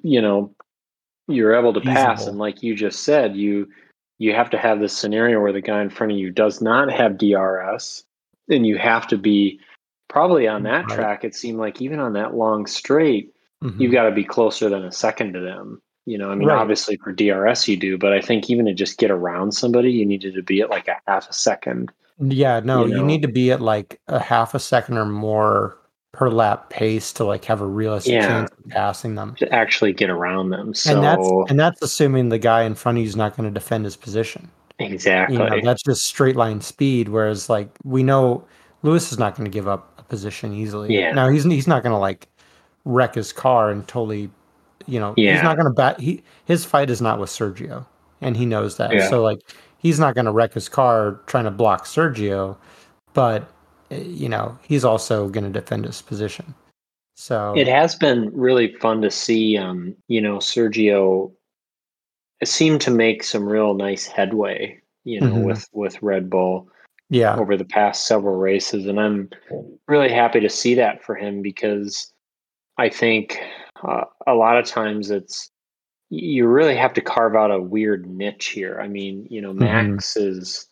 you 0.04 0.22
know, 0.22 0.54
you're 1.28 1.56
able 1.56 1.74
to 1.74 1.82
pass, 1.82 2.28
and 2.28 2.38
like 2.38 2.62
you 2.64 2.76
just 2.76 3.04
said, 3.04 3.36
you 3.36 3.68
you 4.20 4.34
have 4.34 4.50
to 4.52 4.58
have 4.58 4.80
this 4.80 4.96
scenario 4.96 5.42
where 5.42 5.52
the 5.52 5.62
guy 5.62 5.82
in 5.82 5.90
front 5.90 6.12
of 6.12 6.18
you 6.18 6.30
does 6.30 6.62
not 6.62 6.92
have 6.92 7.18
DRS, 7.18 8.04
and 8.50 8.66
you 8.68 8.78
have 8.78 9.08
to 9.08 9.18
be 9.18 9.60
probably 10.10 10.48
on 10.48 10.64
that 10.64 10.86
Right. 10.86 10.96
track. 10.96 11.24
It 11.24 11.34
seemed 11.34 11.58
like 11.60 11.82
even 11.82 12.00
on 12.00 12.14
that 12.14 12.36
long 12.36 12.66
straight, 12.68 13.34
Mhm. 13.64 13.80
you've 13.80 13.92
got 13.92 14.04
to 14.04 14.12
be 14.12 14.24
closer 14.24 14.70
than 14.70 14.84
a 14.86 14.92
second 14.92 15.34
to 15.34 15.40
them. 15.40 15.82
You 16.06 16.18
know, 16.18 16.32
I 16.32 16.36
mean, 16.36 16.50
Right. 16.50 16.58
obviously 16.58 16.98
for 16.98 17.12
DRS 17.14 17.68
you 17.68 17.78
do, 17.78 17.98
but 17.98 18.12
I 18.14 18.20
think 18.22 18.50
even 18.50 18.66
to 18.66 18.74
just 18.74 18.98
get 18.98 19.10
around 19.12 19.54
somebody, 19.54 19.92
you 19.92 20.06
needed 20.06 20.34
to 20.36 20.42
be 20.44 20.62
at 20.62 20.70
like 20.70 20.88
a 20.88 20.98
half 21.08 21.30
a 21.30 21.34
second. 21.34 21.92
yeah, 22.20 22.60
no, 22.60 22.86
you 22.86 22.98
you, 22.98 23.04
need 23.04 23.22
to 23.24 23.28
be 23.28 23.52
at 23.52 23.62
like 23.62 24.00
a 24.08 24.20
half 24.20 24.54
a 24.54 24.60
second 24.60 24.98
or 24.98 25.06
more 25.06 25.78
per 26.12 26.30
lap 26.30 26.70
pace 26.70 27.12
to 27.14 27.24
like 27.24 27.44
have 27.46 27.60
a 27.62 27.66
realistic 27.66 28.14
Yeah. 28.14 28.28
chance 28.28 28.52
of 28.52 28.70
passing 28.70 29.16
them. 29.16 29.34
to 29.40 29.52
actually 29.52 29.94
get 29.94 30.10
around 30.12 30.50
them. 30.52 30.74
So 30.76 30.94
and 30.94 31.04
that's 31.04 31.28
and 31.50 31.60
that's 31.60 31.82
assuming 31.82 32.30
the 32.30 32.38
guy 32.38 32.64
in 32.64 32.76
front 32.76 32.98
of 32.98 33.04
you 33.04 33.08
is 33.08 33.16
not 33.16 33.36
going 33.36 33.48
to 33.50 33.54
defend 33.54 33.86
his 33.86 33.96
position. 33.96 34.50
exactly. 34.80 35.38
You 35.38 35.44
know, 35.44 35.60
that's 35.64 35.82
just 35.84 36.06
straight 36.06 36.36
line 36.36 36.60
speed. 36.62 37.10
Whereas 37.10 37.50
like 37.50 37.70
we 37.84 38.04
know 38.04 38.46
Lewis 38.84 39.12
is 39.12 39.18
not 39.18 39.36
going 39.36 39.46
to 39.46 39.52
give 39.52 39.68
up 39.68 39.94
a 39.98 40.04
position 40.04 40.54
easily. 40.54 40.94
Yeah. 40.96 41.14
Now 41.14 41.30
he's 41.30 41.46
he's 41.46 41.68
not 41.68 41.82
going 41.82 41.94
to 41.94 41.98
like 42.00 42.28
wreck 42.86 43.16
his 43.16 43.32
car 43.34 43.72
and 43.72 43.88
totally, 43.88 44.30
you 44.88 45.00
know, 45.00 45.14
Yeah. 45.18 45.34
he's 45.34 45.44
not 45.44 45.56
going 45.56 45.68
to 45.68 45.74
bat. 45.74 46.00
He 46.00 46.24
his 46.46 46.66
fight 46.66 46.90
is 46.90 47.02
not 47.02 47.20
with 47.20 47.30
Sergio, 47.30 47.86
and 48.22 48.36
he 48.38 48.46
knows 48.46 48.78
that. 48.78 48.94
Yeah. 48.94 49.10
So 49.10 49.22
like 49.22 49.40
he's 49.78 50.00
not 50.00 50.16
going 50.16 50.26
to 50.26 50.32
wreck 50.32 50.54
his 50.54 50.70
car 50.70 51.20
trying 51.28 51.46
to 51.46 51.52
block 51.52 51.86
Sergio, 51.86 52.58
but 53.14 53.52
eh, 53.92 54.02
you 54.02 54.30
know 54.30 54.58
he's 54.64 54.86
also 54.86 55.28
going 55.30 55.44
to 55.46 55.50
defend 55.50 55.86
his 55.86 56.02
position. 56.02 56.54
So 57.16 57.54
It 57.56 57.68
has 57.68 57.96
been 57.96 58.32
really 58.34 58.74
fun 58.78 59.02
to 59.04 59.12
see, 59.12 59.56
um, 59.56 59.96
you 60.08 60.20
know, 60.20 60.38
Sergio 60.38 61.32
seemed 62.44 62.82
to 62.82 62.92
make 62.92 63.24
some 63.24 63.48
real 63.48 63.76
nice 63.76 64.08
headway, 64.08 64.82
you 65.04 65.22
know, 65.22 65.28
Mhm. 65.28 65.44
with 65.46 65.68
with 65.74 66.02
Red 66.02 66.30
Bull 66.30 66.68
yeah, 67.10 67.36
over 67.38 67.56
the 67.56 67.66
past 67.66 68.08
several 68.08 68.36
races, 68.38 68.88
and 68.88 69.00
I'm 69.00 69.30
really 69.88 70.10
happy 70.12 70.40
to 70.40 70.50
see 70.50 70.74
that 70.76 71.04
for 71.04 71.14
him 71.16 71.42
because 71.44 72.12
I 72.80 72.90
think 72.90 73.40
uh, 73.84 74.06
a 74.28 74.34
lot 74.34 74.58
of 74.58 74.66
times 74.66 75.12
it's 75.12 75.50
you 76.10 76.46
really 76.48 76.76
have 76.76 76.94
to 76.94 77.02
carve 77.02 77.36
out 77.36 77.50
a 77.52 77.60
weird 77.62 78.06
niche 78.06 78.48
here. 78.50 78.80
I 78.80 78.88
mean, 78.88 79.26
you 79.30 79.42
know, 79.42 79.54
Mhm. 79.54 79.60
Max 79.60 80.16
is 80.18 80.68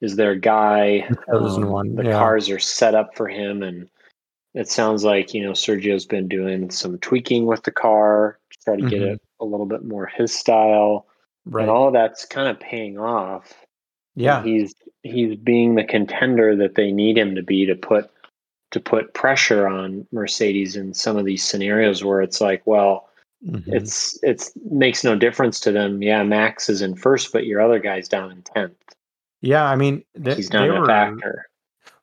is 0.00 0.16
their 0.16 0.34
guy. 0.34 1.08
um, 1.32 1.68
one, 1.70 1.94
The 1.94 2.04
yeah. 2.04 2.12
cars 2.18 2.50
are 2.50 2.58
set 2.58 2.94
up 2.94 3.16
for 3.16 3.26
him, 3.26 3.62
and 3.62 3.88
it 4.54 4.68
sounds 4.68 5.04
like 5.04 5.34
you 5.34 5.42
know 5.42 5.52
Sergio's 5.52 6.06
been 6.06 6.28
doing 6.28 6.70
some 6.70 6.98
tweaking 6.98 7.46
with 7.46 7.62
the 7.64 7.72
car 7.72 8.38
to 8.50 8.58
try 8.64 8.76
to 8.76 8.88
get 8.88 9.00
Mhm. 9.02 9.14
it 9.14 9.22
a 9.40 9.44
little 9.44 9.66
bit 9.66 9.84
more 9.84 10.06
his 10.06 10.32
style, 10.34 11.06
right. 11.46 11.62
and 11.62 11.70
all 11.70 11.90
that's 11.90 12.24
kind 12.24 12.48
of 12.48 12.60
paying 12.60 12.98
off. 12.98 13.52
And 14.16 14.24
yeah, 14.24 14.42
he's 14.44 14.74
he's 15.02 15.34
being 15.36 15.74
the 15.74 15.84
contender 15.84 16.54
that 16.56 16.76
they 16.76 16.92
need 16.92 17.18
him 17.18 17.34
to 17.34 17.42
be 17.42 17.66
to 17.66 17.74
put 17.74 18.10
to 18.74 18.80
put 18.80 19.14
pressure 19.14 19.68
on 19.68 20.04
Mercedes 20.10 20.74
in 20.74 20.92
some 20.92 21.16
of 21.16 21.24
these 21.24 21.44
scenarios 21.44 22.02
where 22.02 22.20
it's 22.20 22.40
like, 22.40 22.60
well, 22.66 23.08
Mhm. 23.46 23.62
it's 23.68 24.18
it's 24.24 24.50
makes 24.70 25.04
no 25.04 25.14
difference 25.14 25.60
to 25.60 25.70
them. 25.70 26.02
Yeah, 26.02 26.24
Max 26.24 26.68
is 26.68 26.82
in 26.82 26.96
first, 26.96 27.32
but 27.32 27.46
your 27.46 27.60
other 27.60 27.78
guy's 27.78 28.08
down 28.08 28.32
in 28.32 28.42
tenth. 28.42 28.74
yeah. 29.42 29.64
I 29.64 29.76
mean, 29.76 30.02
they, 30.14 30.34
He's 30.34 30.52
not 30.52 30.68
a 30.68 30.80
were 30.80 30.86
factor. 30.86 31.46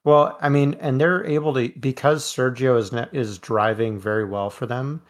Well, 0.03 0.37
I 0.41 0.49
mean, 0.49 0.75
and 0.79 1.01
they're 1.01 1.25
able 1.25 1.53
to 1.55 1.69
because 1.79 2.23
Sergio 2.23 2.77
is 2.77 2.91
ne- 2.91 3.09
is 3.11 3.37
driving 3.37 3.99
very 3.99 4.23
well 4.25 4.49
for 4.49 4.65
them. 4.65 5.01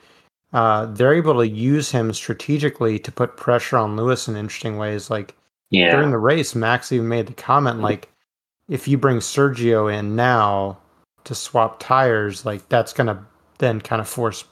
Uh, 0.53 0.85
they're 0.87 1.13
able 1.13 1.35
to 1.35 1.47
use 1.47 1.91
him 1.91 2.11
strategically 2.13 2.97
to 2.99 3.11
put 3.11 3.37
pressure 3.37 3.77
on 3.77 3.95
Lewis 3.95 4.27
in 4.27 4.35
interesting 4.35 4.77
ways. 4.77 5.09
Like 5.11 5.35
Yeah. 5.69 5.91
during 5.91 6.09
the 6.11 6.17
race, 6.17 6.55
Max 6.55 6.91
even 6.91 7.07
made 7.07 7.27
the 7.27 7.33
comment 7.33 7.81
like, 7.81 8.09
if 8.69 8.87
you 8.87 8.97
bring 8.97 9.17
Sergio 9.19 9.93
in 9.93 10.15
now 10.15 10.77
to 11.25 11.35
swap 11.35 11.79
tires, 11.79 12.45
like 12.45 12.67
that's 12.69 12.93
gonna 12.93 13.23
then 13.59 13.79
kind 13.81 14.01
of 14.01 14.07
force 14.07 14.43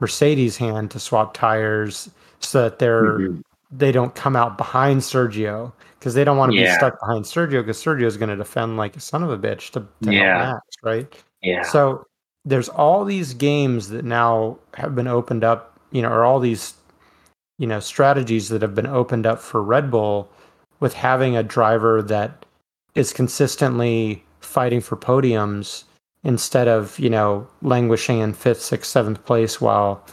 Mercedes' 0.00 0.56
hand 0.56 0.90
to 0.92 0.98
swap 1.00 1.34
tires 1.34 2.10
so 2.40 2.62
that 2.62 2.78
they're 2.78 3.18
Mhm. 3.18 3.42
they 3.70 3.92
don't 3.92 4.14
come 4.14 4.34
out 4.36 4.56
behind 4.58 5.00
Sergio 5.00 5.72
because 5.98 6.14
they 6.14 6.24
don't 6.24 6.36
want 6.38 6.52
to 6.52 6.58
be 6.58 6.66
stuck 6.70 6.98
behind 7.00 7.24
Sergio 7.24 7.60
because 7.60 7.82
Sergio 7.82 8.04
is 8.06 8.16
going 8.16 8.30
to 8.30 8.36
defend 8.36 8.76
like 8.76 8.96
a 8.96 9.00
son 9.00 9.22
of 9.22 9.30
a 9.30 9.38
bitch 9.38 9.70
to, 9.72 9.80
to 10.02 10.12
Yeah. 10.12 10.38
Max, 10.52 10.60
right? 10.82 11.22
Yeah. 11.42 11.62
So 11.62 12.04
there's 12.44 12.68
all 12.70 13.04
these 13.04 13.34
games 13.34 13.90
that 13.90 14.04
now 14.04 14.56
have 14.74 14.94
been 14.96 15.06
opened 15.06 15.44
up, 15.44 15.78
you 15.92 16.00
know, 16.02 16.08
or 16.08 16.24
all 16.24 16.40
these, 16.40 16.74
you 17.58 17.66
know, 17.66 17.78
strategies 17.80 18.48
that 18.48 18.62
have 18.62 18.74
been 18.74 18.86
opened 18.86 19.26
up 19.26 19.38
for 19.40 19.62
Red 19.62 19.90
Bull 19.90 20.28
with 20.80 20.94
having 20.94 21.36
a 21.36 21.42
driver 21.42 22.00
that 22.02 22.44
is 22.94 23.12
consistently 23.12 24.24
fighting 24.40 24.80
for 24.80 24.96
podiums 24.96 25.84
instead 26.24 26.68
of, 26.68 26.98
you 26.98 27.10
know, 27.10 27.46
languishing 27.62 28.18
in 28.20 28.32
fifth, 28.34 28.60
sixth, 28.62 28.90
seventh 28.90 29.24
place 29.24 29.60
while, 29.60 30.04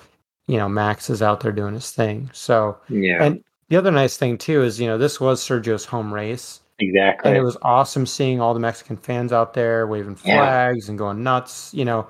you 0.48 0.58
know, 0.58 0.70
Max 0.70 1.10
is 1.10 1.22
out 1.22 1.42
there 1.42 1.52
doing 1.52 1.74
his 1.74 1.92
thing. 1.92 2.30
So, 2.34 2.78
yeah. 2.90 3.24
and 3.24 3.44
the 3.70 3.76
other 3.78 3.92
nice 3.92 4.16
thing 4.18 4.38
too 4.38 4.64
is, 4.64 4.80
you 4.80 4.88
know, 4.88 4.98
this 4.98 5.20
was 5.20 5.42
Sergio's 5.42 5.86
home 5.86 6.14
race. 6.14 6.62
exactly. 6.80 7.30
And 7.32 7.38
it 7.38 7.42
was 7.42 7.58
awesome 7.64 8.06
seeing 8.06 8.40
all 8.40 8.54
the 8.54 8.60
Mexican 8.60 8.96
fans 8.98 9.34
out 9.34 9.54
there 9.54 9.88
waving 9.88 10.18
Yeah. 10.24 10.38
flags 10.38 10.88
and 10.90 10.98
going 10.98 11.24
nuts. 11.24 11.74
You 11.74 11.84
know, 11.86 12.08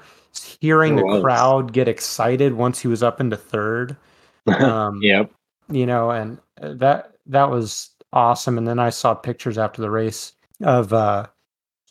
hearing 0.62 0.94
It 0.98 1.01
the 1.01 1.06
was. 1.06 1.24
crowd 1.24 1.74
get 1.74 1.88
excited 1.88 2.54
once 2.54 2.80
he 2.80 2.88
was 2.88 3.01
up 3.01 3.20
into 3.20 3.38
third. 3.38 3.96
Um, 4.48 5.00
yep. 5.01 5.30
You 5.70 5.86
know, 5.86 6.12
and 6.12 6.38
uh, 6.62 6.74
that 6.75 7.16
that 7.25 7.50
was 7.50 7.89
awesome. 8.13 8.58
And 8.58 8.66
then 8.66 8.80
I 8.80 8.89
saw 8.92 9.13
pictures 9.13 9.58
after 9.58 9.82
the 9.82 9.89
race 9.89 10.32
of 10.63 10.94
uh, 10.94 11.27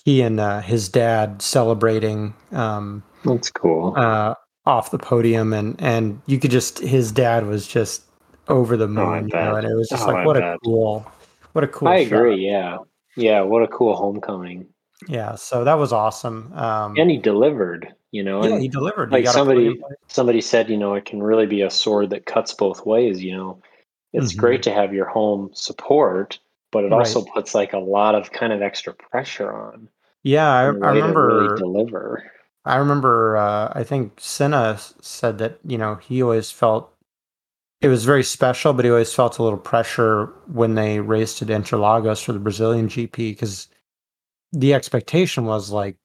he 0.07 0.23
and 0.23 0.39
uh, 0.39 0.61
his 0.61 0.89
dad 0.89 1.43
celebrating 1.43 2.33
um, 2.53 3.03
That's 3.25 3.51
cool. 3.51 3.93
uh, 3.97 4.35
off 4.65 4.93
the 4.93 4.99
podium, 4.99 5.53
and 5.53 5.75
and 5.81 6.23
you 6.27 6.39
could 6.39 6.53
just 6.53 6.79
his 6.79 7.11
dad 7.11 7.45
was 7.45 7.67
just 7.67 8.05
over 8.47 8.77
the 8.77 8.87
moon, 8.87 9.29
Oh, 9.35 9.39
you 9.39 9.45
know, 9.45 9.57
and 9.57 9.67
it 9.67 9.75
was 9.75 9.89
just 9.89 10.05
Oh, 10.05 10.13
like 10.13 10.19
I 10.19 10.27
what 10.27 10.37
a 10.37 10.41
bet. 10.43 10.59
cool, 10.65 11.11
what 11.55 11.65
a 11.65 11.67
cool. 11.67 11.89
I 11.89 11.97
shot. 11.97 12.07
agree. 12.07 12.47
Yeah. 12.47 12.79
Yeah. 13.17 13.41
What 13.41 13.65
a 13.65 13.67
cool 13.69 13.97
homecoming. 13.97 14.69
Yeah, 15.09 15.35
so 15.35 15.65
that 15.65 15.75
was 15.75 15.93
awesome. 15.93 16.53
Um, 16.55 16.97
And 16.97 17.11
he 17.11 17.17
delivered, 17.19 17.93
you 18.13 18.23
know, 18.23 18.45
yeah, 18.45 18.53
and 18.53 18.63
he 18.63 18.69
delivered. 18.69 19.11
He 19.11 19.17
like 19.17 19.25
got 19.25 19.35
somebody 19.35 19.81
somebody 20.07 20.41
said, 20.41 20.71
you 20.71 20.77
know, 20.77 20.95
it 20.95 21.05
can 21.05 21.21
really 21.21 21.47
be 21.47 21.63
a 21.63 21.71
sword 21.71 22.11
that 22.11 22.27
cuts 22.27 22.55
both 22.55 22.87
ways, 22.87 23.23
you 23.25 23.37
know. 23.37 23.61
It's 24.13 24.33
Mhm. 24.33 24.39
great 24.39 24.63
to 24.63 24.73
have 24.73 24.95
your 24.95 25.07
home 25.09 25.51
support, 25.53 26.39
but 26.71 26.85
it 26.85 26.93
Right. 26.93 26.99
also 26.99 27.25
puts 27.25 27.57
like 27.57 27.73
a 27.73 27.79
lot 27.79 28.15
of 28.15 28.31
kind 28.31 28.53
of 28.53 28.63
extra 28.63 28.95
pressure 28.95 29.53
on. 29.53 29.89
Yeah, 30.27 30.51
I, 30.51 30.63
I 30.63 30.65
to 30.65 30.73
really 30.81 31.01
remember. 31.01 31.57
deliver. 31.57 32.33
I 32.65 32.77
remember. 32.77 33.37
Uh, 33.37 33.73
I 33.77 33.85
think 33.85 34.15
Senna 34.19 34.77
said 35.01 35.39
that 35.39 35.61
you 35.65 35.79
know 35.79 35.95
he 35.97 36.21
always 36.21 36.51
felt 36.51 36.93
it 37.81 37.87
was 37.87 38.05
very 38.05 38.25
special, 38.25 38.73
but 38.73 38.85
he 38.85 38.91
always 38.91 39.15
felt 39.15 39.39
a 39.39 39.45
little 39.45 39.59
pressure 39.59 40.27
when 40.49 40.75
they 40.75 40.99
raced 40.99 41.43
at 41.43 41.49
Interlagos 41.49 42.25
for 42.25 42.33
the 42.33 42.41
Brazilian 42.41 42.89
GP 42.89 43.15
because 43.15 43.69
the 44.53 44.75
expectation 44.75 45.45
was 45.45 45.71
like 45.71 45.97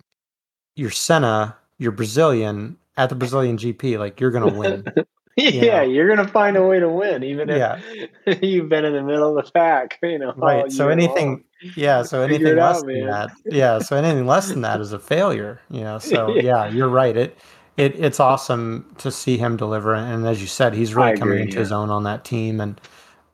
you're 0.75 0.91
Senna, 0.91 1.57
you're 1.79 1.91
Brazilian 1.91 2.77
at 2.97 3.09
the 3.09 3.15
Brazilian 3.15 3.57
GP, 3.57 3.97
like 3.97 4.19
you're 4.19 4.29
gonna 4.29 4.53
win. 4.53 4.85
yeah, 5.35 5.77
know. 5.77 5.81
you're 5.89 6.15
gonna 6.15 6.27
find 6.27 6.57
a 6.57 6.63
way 6.63 6.79
to 6.79 6.89
win, 6.89 7.23
even 7.23 7.49
Yeah. 7.49 7.79
if 8.27 8.43
you've 8.43 8.69
been 8.69 8.85
in 8.85 8.93
the 8.93 9.01
middle 9.01 9.35
of 9.35 9.43
the 9.45 9.51
pack, 9.51 9.97
you 10.03 10.19
know. 10.19 10.33
right. 10.37 10.71
So 10.71 10.89
anything, 10.89 11.27
long. 11.27 11.43
Yeah. 11.75 12.03
So 12.03 12.21
anything 12.21 12.55
less 12.55 12.77
out, 12.77 12.85
than 12.85 13.05
that, 13.07 13.31
yeah. 13.45 13.79
So 13.79 13.95
anything 13.95 14.25
less 14.27 14.49
than 14.49 14.61
that 14.61 14.81
is 14.81 14.93
a 14.93 14.99
failure. 14.99 15.61
You 15.69 15.81
know. 15.81 15.99
So 15.99 16.29
Yeah. 16.35 16.41
yeah, 16.65 16.67
you're 16.69 16.89
right. 16.89 17.15
It 17.15 17.37
it 17.77 17.95
it's 17.99 18.19
awesome 18.19 18.85
to 18.99 19.11
see 19.11 19.37
him 19.37 19.57
deliver, 19.57 19.93
and 19.95 20.27
as 20.27 20.41
you 20.41 20.47
said, 20.47 20.73
he's 20.73 20.93
really 20.93 21.11
I 21.11 21.15
coming 21.17 21.33
agree, 21.35 21.41
into 21.43 21.55
yeah. 21.55 21.59
his 21.61 21.71
own 21.71 21.89
on 21.89 22.03
that 22.03 22.25
team, 22.25 22.59
and 22.59 22.79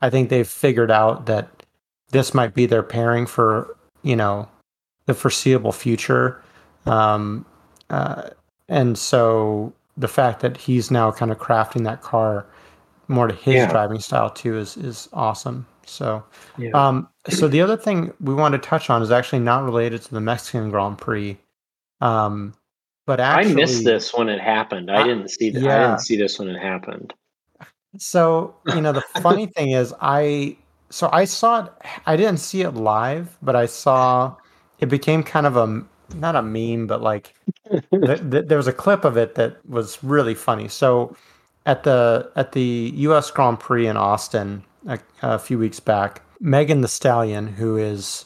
I 0.02 0.10
think 0.10 0.28
they've 0.30 0.48
figured 0.48 0.90
out 0.90 1.26
that 1.26 1.48
this 2.10 2.32
might 2.34 2.54
be 2.54 2.66
their 2.66 2.82
pairing 2.82 3.26
for 3.26 3.76
you 4.02 4.16
know 4.16 4.48
the 5.06 5.14
foreseeable 5.14 5.72
future. 5.72 6.42
Um, 6.86 7.44
uh, 7.90 8.30
and 8.68 8.96
so 8.98 9.72
the 9.96 10.08
fact 10.08 10.40
that 10.40 10.56
he's 10.56 10.90
now 10.90 11.10
kind 11.10 11.32
of 11.32 11.38
crafting 11.38 11.84
that 11.84 12.02
car 12.02 12.46
more 13.08 13.26
to 13.26 13.34
his 13.34 13.54
Yeah. 13.54 13.70
driving 13.70 13.98
style 14.00 14.30
too 14.30 14.56
is 14.58 14.76
is 14.76 15.08
awesome. 15.12 15.66
So. 15.88 16.24
Yeah. 16.56 16.70
Um, 16.70 17.08
so 17.28 17.48
the 17.48 17.60
other 17.60 17.76
thing 17.76 18.12
we 18.20 18.34
want 18.34 18.52
to 18.52 18.58
touch 18.58 18.90
on 18.90 19.02
is 19.02 19.10
actually 19.10 19.40
not 19.40 19.64
related 19.64 20.02
to 20.02 20.14
the 20.14 20.20
Mexican 20.20 20.70
Grand 20.70 20.98
Prix. 20.98 21.38
Um, 22.00 22.54
but 23.06 23.20
actually, 23.20 23.52
I 23.52 23.54
missed 23.54 23.84
this 23.84 24.12
when 24.12 24.28
it 24.28 24.40
happened. 24.40 24.90
I 24.90 25.00
I- 25.00 25.04
didn't 25.04 25.28
see 25.28 25.50
th- 25.50 25.64
I 25.64 25.78
didn't 25.78 26.00
see 26.00 26.16
this 26.16 26.38
when 26.38 26.48
it 26.48 26.60
happened. 26.60 27.14
So 27.96 28.54
you 28.66 28.80
know, 28.80 28.92
the 28.92 29.00
funny 29.22 29.46
thing 29.56 29.70
is, 29.70 29.94
I 30.00 30.56
so 30.90 31.08
I 31.12 31.24
saw 31.24 31.64
it. 31.64 31.72
I 32.06 32.16
didn't 32.16 32.38
see 32.38 32.60
it 32.62 32.72
live, 32.72 33.36
but 33.40 33.56
I 33.56 33.66
saw 33.66 34.36
it 34.78 34.86
became 34.86 35.22
kind 35.22 35.46
of 35.46 35.56
a 35.56 35.82
not 36.14 36.36
a 36.36 36.42
meme, 36.42 36.86
but 36.86 37.02
like 37.02 37.34
th- 37.70 38.30
th- 38.30 38.46
there 38.46 38.58
was 38.58 38.68
a 38.68 38.72
clip 38.72 39.04
of 39.04 39.16
it 39.16 39.34
that 39.36 39.64
was 39.66 40.02
really 40.04 40.34
funny. 40.34 40.68
So 40.68 41.16
at 41.64 41.84
the 41.84 42.30
at 42.36 42.52
the 42.52 42.92
U.S. 42.96 43.30
Grand 43.30 43.58
Prix 43.58 43.86
in 43.86 43.96
Austin 43.96 44.64
a, 44.86 44.98
a 45.22 45.38
few 45.38 45.58
weeks 45.58 45.80
back, 45.80 46.22
Megan 46.40 46.80
Thee 46.80 46.88
Stallion, 46.88 47.46
who 47.46 47.76
is 47.76 48.24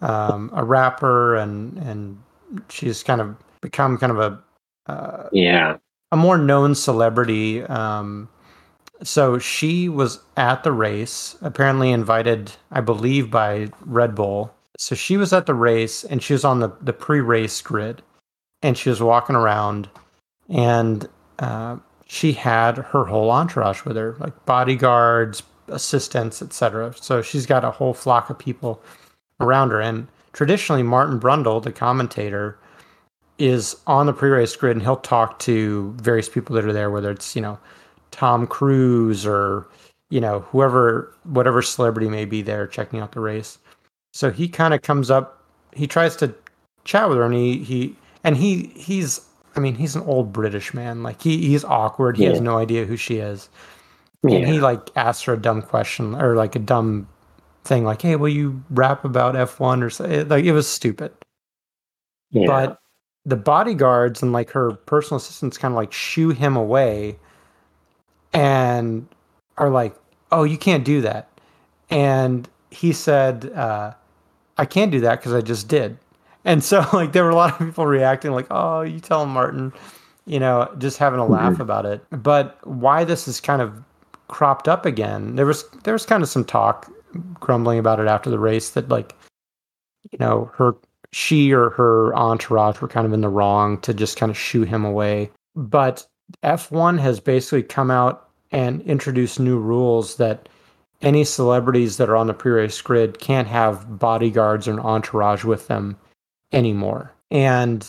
um, 0.00 0.50
a 0.54 0.64
rapper 0.64 1.36
and 1.36 1.76
and 1.78 2.22
she's 2.68 3.02
kind 3.02 3.20
of 3.20 3.36
become 3.60 3.98
kind 3.98 4.12
of 4.12 4.18
a 4.18 4.90
uh, 4.90 5.28
Yeah. 5.32 5.76
a 6.12 6.16
more 6.16 6.38
known 6.38 6.74
celebrity. 6.74 7.62
Um, 7.64 8.28
so 9.02 9.38
she 9.38 9.88
was 9.88 10.20
at 10.36 10.64
the 10.64 10.72
race, 10.72 11.36
apparently 11.42 11.90
invited, 11.92 12.52
I 12.72 12.80
believe, 12.80 13.30
by 13.30 13.68
Red 13.84 14.14
Bull. 14.14 14.52
So 14.78 14.94
she 14.94 15.16
was 15.16 15.32
at 15.32 15.46
the 15.46 15.54
race 15.54 16.04
and 16.04 16.22
she 16.22 16.32
was 16.32 16.44
on 16.44 16.60
the, 16.60 16.70
the 16.80 16.92
pre 16.92 17.20
race 17.20 17.60
grid 17.60 18.02
and 18.62 18.76
she 18.78 18.88
was 18.90 19.02
walking 19.02 19.36
around 19.36 19.88
and 20.48 21.08
uh, 21.40 21.76
she 22.06 22.32
had 22.32 22.78
her 22.78 23.04
whole 23.04 23.30
entourage 23.30 23.84
with 23.84 23.96
her, 23.96 24.16
like 24.18 24.46
bodyguards, 24.46 25.42
assistants, 25.70 26.42
etc. 26.42 26.94
So 27.00 27.22
she's 27.22 27.46
got 27.46 27.64
a 27.64 27.70
whole 27.70 27.94
flock 27.94 28.30
of 28.30 28.38
people 28.38 28.82
around 29.40 29.70
her. 29.70 29.80
And 29.80 30.08
traditionally, 30.32 30.82
Martin 30.82 31.20
Brundle, 31.20 31.62
the 31.62 31.72
commentator, 31.72 32.58
is 33.38 33.76
on 33.86 34.06
the 34.06 34.12
pre-race 34.12 34.54
grid 34.56 34.76
and 34.76 34.82
he'll 34.82 34.96
talk 34.96 35.38
to 35.38 35.94
various 35.98 36.28
people 36.28 36.54
that 36.56 36.64
are 36.64 36.72
there, 36.72 36.90
whether 36.90 37.10
it's 37.10 37.36
you 37.36 37.42
know 37.42 37.58
Tom 38.10 38.46
Cruise 38.46 39.24
or 39.24 39.66
you 40.10 40.20
know 40.20 40.40
whoever, 40.40 41.14
whatever 41.24 41.62
celebrity 41.62 42.08
may 42.08 42.24
be 42.24 42.42
there 42.42 42.66
checking 42.66 43.00
out 43.00 43.12
the 43.12 43.20
race. 43.20 43.58
So 44.12 44.30
he 44.30 44.48
kind 44.48 44.74
of 44.74 44.82
comes 44.82 45.10
up, 45.10 45.42
he 45.72 45.86
tries 45.86 46.16
to 46.16 46.34
chat 46.84 47.08
with 47.08 47.18
her, 47.18 47.24
and 47.24 47.34
he 47.34 47.58
he 47.58 47.96
and 48.24 48.36
he 48.36 48.72
he's 48.74 49.20
I 49.56 49.60
mean 49.60 49.76
he's 49.76 49.94
an 49.94 50.02
old 50.02 50.32
British 50.32 50.74
man, 50.74 51.02
like 51.02 51.22
he 51.22 51.46
he's 51.46 51.64
awkward. 51.64 52.16
He 52.16 52.24
has 52.24 52.40
no 52.40 52.58
idea 52.58 52.84
who 52.84 52.96
she 52.96 53.18
is, 53.18 53.48
and 54.22 54.46
he 54.46 54.60
like 54.60 54.90
asked 54.96 55.24
her 55.26 55.34
a 55.34 55.40
dumb 55.40 55.62
question 55.62 56.14
or 56.14 56.34
like 56.34 56.56
a 56.56 56.60
dumb 56.60 57.08
thing, 57.64 57.84
like 57.84 58.02
"Hey, 58.02 58.16
will 58.16 58.28
you 58.28 58.62
rap 58.70 59.04
about 59.04 59.36
F 59.36 59.60
one 59.60 59.82
or 59.82 59.90
something?" 59.90 60.28
Like 60.28 60.44
it 60.44 60.52
was 60.52 60.68
stupid. 60.68 61.12
Yeah. 62.30 62.46
but 62.46 62.80
the 63.24 63.36
bodyguards 63.36 64.22
and 64.22 64.32
like 64.32 64.50
her 64.50 64.72
personal 64.72 65.16
assistants 65.16 65.58
kind 65.58 65.72
of 65.72 65.76
like 65.76 65.92
shoo 65.92 66.30
him 66.30 66.56
away 66.56 67.18
and 68.32 69.06
are 69.56 69.70
like 69.70 69.94
oh 70.32 70.44
you 70.44 70.58
can't 70.58 70.84
do 70.84 71.00
that. 71.02 71.28
And 71.90 72.48
he 72.70 72.92
said 72.92 73.50
uh, 73.54 73.94
i 74.58 74.64
can't 74.66 74.90
do 74.90 75.00
that 75.00 75.20
because 75.20 75.32
i 75.32 75.40
just 75.40 75.68
did. 75.68 75.98
And 76.44 76.62
so 76.64 76.84
like 76.92 77.12
there 77.12 77.24
were 77.24 77.30
a 77.30 77.34
lot 77.36 77.52
of 77.60 77.66
people 77.66 77.86
reacting 77.86 78.32
like 78.32 78.46
oh 78.50 78.82
you 78.82 79.00
tell 79.00 79.22
him 79.22 79.30
martin 79.30 79.72
you 80.26 80.38
know 80.38 80.70
just 80.78 80.98
having 80.98 81.20
a 81.20 81.26
laugh 81.26 81.60
about 81.60 81.86
it. 81.86 82.04
But 82.10 82.58
why 82.66 83.04
this 83.04 83.28
is 83.28 83.40
kind 83.40 83.62
of 83.62 83.82
cropped 84.28 84.68
up 84.68 84.86
again 84.86 85.36
there 85.36 85.46
was 85.46 85.64
there 85.84 85.94
was 85.94 86.06
kind 86.06 86.22
of 86.22 86.28
some 86.28 86.44
talk 86.44 86.90
grumbling 87.40 87.78
about 87.78 87.98
it 87.98 88.06
after 88.06 88.30
the 88.30 88.38
race 88.38 88.70
that 88.70 88.88
like 88.88 89.14
you 90.12 90.18
know 90.18 90.50
her 90.54 90.74
she 91.12 91.52
or 91.52 91.70
her 91.70 92.14
entourage 92.14 92.80
were 92.80 92.88
kind 92.88 93.06
of 93.06 93.12
in 93.12 93.20
the 93.20 93.28
wrong 93.28 93.80
to 93.80 93.94
just 93.94 94.16
kind 94.16 94.30
of 94.30 94.38
shoo 94.38 94.62
him 94.62 94.84
away. 94.84 95.30
But 95.54 96.06
F1 96.42 96.98
has 97.00 97.20
basically 97.20 97.62
come 97.62 97.90
out 97.90 98.28
and 98.50 98.82
introduced 98.82 99.40
new 99.40 99.58
rules 99.58 100.16
that 100.16 100.48
any 101.00 101.24
celebrities 101.24 101.96
that 101.96 102.10
are 102.10 102.16
on 102.16 102.26
the 102.26 102.34
pre 102.34 102.52
race 102.52 102.80
grid 102.80 103.18
can't 103.20 103.48
have 103.48 103.98
bodyguards 103.98 104.68
or 104.68 104.72
an 104.72 104.80
entourage 104.80 105.44
with 105.44 105.68
them 105.68 105.96
anymore. 106.52 107.14
And 107.30 107.86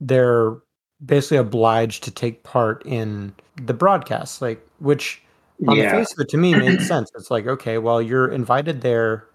they're 0.00 0.56
basically 1.04 1.38
obliged 1.38 2.04
to 2.04 2.10
take 2.10 2.44
part 2.44 2.82
in 2.86 3.34
the 3.60 3.74
broadcast, 3.74 4.40
like, 4.40 4.64
which 4.78 5.20
on 5.68 5.76
the 5.78 5.88
face 5.88 6.12
of 6.12 6.20
it 6.20 6.28
to 6.30 6.36
me 6.36 6.54
made 6.54 6.80
sense. 6.82 7.10
It's 7.14 7.30
like, 7.30 7.46
okay, 7.46 7.78
well, 7.78 8.00
you're 8.02 8.28
invited 8.30 8.80
there 8.80 9.26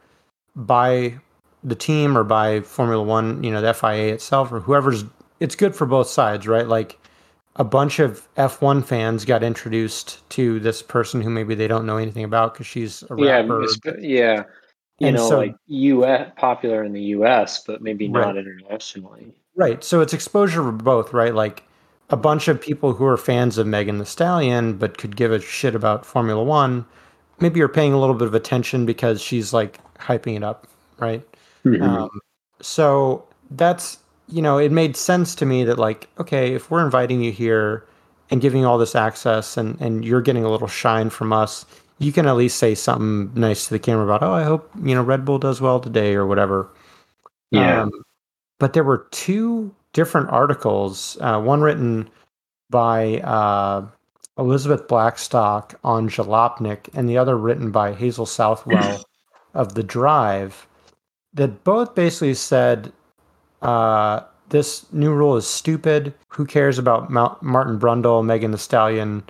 by 0.55 1.17
the 1.63 1.75
team 1.75 2.17
or 2.17 2.23
by 2.23 2.61
Formula 2.61 3.03
One, 3.03 3.43
you 3.43 3.51
know, 3.51 3.61
the 3.61 3.73
FIA 3.73 4.13
itself 4.13 4.51
or 4.51 4.59
whoever's. 4.59 5.03
It's 5.39 5.55
good 5.55 5.75
for 5.75 5.85
both 5.85 6.07
sides, 6.07 6.47
right? 6.47 6.67
Like 6.67 6.99
a 7.57 7.63
bunch 7.63 7.99
of 7.99 8.27
F1 8.35 8.85
fans 8.85 9.25
got 9.25 9.43
introduced 9.43 10.27
to 10.31 10.59
this 10.59 10.81
person 10.81 11.21
who 11.21 11.29
maybe 11.29 11.55
they 11.55 11.67
don't 11.67 11.85
know 11.85 11.97
anything 11.97 12.23
about 12.23 12.53
because 12.53 12.67
she's 12.67 13.03
a 13.09 13.15
rapper. 13.15 13.65
Yeah, 13.85 13.93
yeah. 13.99 14.43
You 14.99 15.07
And 15.07 15.15
know, 15.17 15.29
so- 15.29 15.37
like 15.39 15.55
US 15.67 16.31
popular 16.37 16.83
in 16.83 16.91
the 16.93 17.01
US, 17.15 17.63
but 17.65 17.81
maybe 17.81 18.09
Right. 18.09 18.25
not 18.25 18.37
internationally. 18.37 19.33
Right. 19.55 19.83
So 19.83 20.01
it's 20.01 20.13
exposure 20.13 20.61
for 20.63 20.71
both, 20.71 21.13
right? 21.13 21.33
Like 21.35 21.63
a 22.09 22.17
bunch 22.17 22.47
of 22.47 22.61
people 22.61 22.93
who 22.93 23.05
are 23.05 23.17
fans 23.17 23.57
of 23.57 23.67
Megan 23.67 23.99
Thee 23.99 24.05
Stallion 24.05 24.77
but 24.77 24.97
could 24.97 25.15
give 25.15 25.31
a 25.31 25.41
shit 25.41 25.75
about 25.75 26.05
Formula 26.05 26.43
One. 26.43 26.85
Maybe 27.39 27.59
you're 27.59 27.67
paying 27.67 27.93
a 27.93 27.99
little 27.99 28.15
bit 28.15 28.27
of 28.27 28.33
attention 28.33 28.85
because 28.85 29.21
she's 29.21 29.53
like 29.53 29.79
hyping 29.97 30.35
it 30.35 30.43
up, 30.43 30.67
right? 30.99 31.23
Um, 31.83 32.21
so 32.61 33.27
that's 33.51 33.99
you 34.29 34.41
know, 34.41 34.57
it 34.57 34.71
made 34.71 34.97
sense 34.97 35.35
to 35.35 35.45
me 35.45 35.63
that 35.63 35.79
like, 35.79 36.09
okay, 36.19 36.53
if 36.53 36.69
we're 36.69 36.83
inviting 36.83 37.21
you 37.21 37.31
here 37.31 37.85
and 38.29 38.41
giving 38.41 38.61
you 38.61 38.67
all 38.67 38.77
this 38.77 38.95
access 38.95 39.57
and 39.57 39.79
and 39.81 40.03
you're 40.05 40.21
getting 40.21 40.43
a 40.43 40.49
little 40.49 40.67
shine 40.67 41.09
from 41.09 41.33
us, 41.33 41.65
you 41.99 42.11
can 42.11 42.27
at 42.27 42.35
least 42.35 42.57
say 42.57 42.75
something 42.75 43.33
nice 43.39 43.67
to 43.67 43.73
the 43.73 43.79
camera 43.79 44.05
about, 44.05 44.23
oh, 44.23 44.33
I 44.33 44.43
hope 44.43 44.69
you 44.81 44.95
know 44.95 45.03
Red 45.03 45.25
Bull 45.25 45.39
does 45.39 45.61
well 45.61 45.79
today 45.79 46.15
or 46.15 46.25
whatever. 46.25 46.69
yeah. 47.51 47.83
Um, 47.83 47.91
but 48.59 48.73
there 48.73 48.83
were 48.83 49.07
two 49.11 49.73
different 49.97 50.29
articles, 50.29 51.17
uh, 51.21 51.41
one 51.41 51.61
written 51.61 52.07
by 52.69 53.17
uh, 53.21 53.83
Elizabeth 54.37 54.87
Blackstock 54.87 55.73
on 55.83 56.07
Jalopnik, 56.07 56.87
and 56.93 57.09
the 57.09 57.17
other 57.17 57.35
written 57.35 57.71
by 57.71 57.93
Hazel 57.93 58.27
Southwell 58.27 59.03
of 59.55 59.73
The 59.73 59.81
Drive, 59.81 60.67
that 61.33 61.63
both 61.63 61.95
basically 61.95 62.35
said 62.35 62.93
uh, 63.63 64.21
this 64.49 64.85
new 64.93 65.11
rule 65.11 65.35
is 65.35 65.47
stupid. 65.47 66.13
Who 66.27 66.45
cares 66.45 66.77
about 66.77 67.09
Mount- 67.09 67.41
Martin 67.41 67.79
Brundle? 67.79 68.23
Megan 68.23 68.51
Thee 68.51 68.57
Stallion, 68.59 69.23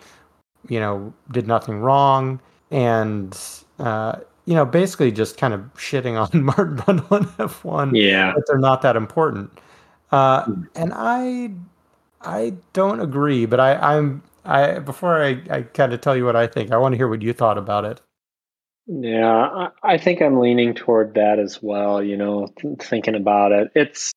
you 0.68 0.82
know, 0.82 1.14
did 1.32 1.48
nothing 1.48 1.80
wrong. 1.80 2.42
And, 2.72 3.40
uh, 3.80 4.18
you 4.44 4.54
know, 4.54 4.66
basically 4.66 5.14
just 5.14 5.38
kind 5.38 5.54
of 5.54 5.62
shitting 5.76 6.20
on 6.20 6.44
Martin 6.44 6.76
Brundle 6.76 7.20
and 7.20 7.28
F1 7.38 7.92
yeah. 7.94 8.34
that 8.36 8.44
they're 8.48 8.58
not 8.58 8.82
that 8.82 8.98
important. 8.98 9.50
Uh, 10.12 10.44
Hmm. 10.44 10.64
and 10.76 10.94
I, 10.96 11.52
I 12.22 12.54
don't 12.74 13.00
agree. 13.00 13.46
But 13.46 13.60
I, 13.60 13.76
I'm, 13.76 14.24
I 14.46 14.80
before 14.80 15.22
I, 15.24 15.42
I 15.50 15.62
kind 15.64 15.94
of 15.94 16.02
tell 16.02 16.16
you 16.16 16.26
what 16.26 16.36
I 16.36 16.48
think, 16.48 16.72
I 16.72 16.78
want 16.78 16.94
to 16.94 16.98
hear 16.98 17.08
what 17.08 17.22
you 17.22 17.34
thought 17.34 17.58
about 17.58 17.86
it. 17.86 18.02
Yeah, 18.88 19.36
I, 19.36 19.70
I 19.84 19.98
think 19.98 20.22
I'm 20.22 20.40
leaning 20.40 20.74
toward 20.74 21.14
that 21.16 21.40
as 21.40 21.62
well, 21.62 22.02
you 22.02 22.16
know, 22.16 22.48
th- 22.60 22.78
thinking 22.80 23.16
about 23.16 23.52
it. 23.52 23.70
It's 23.76 24.14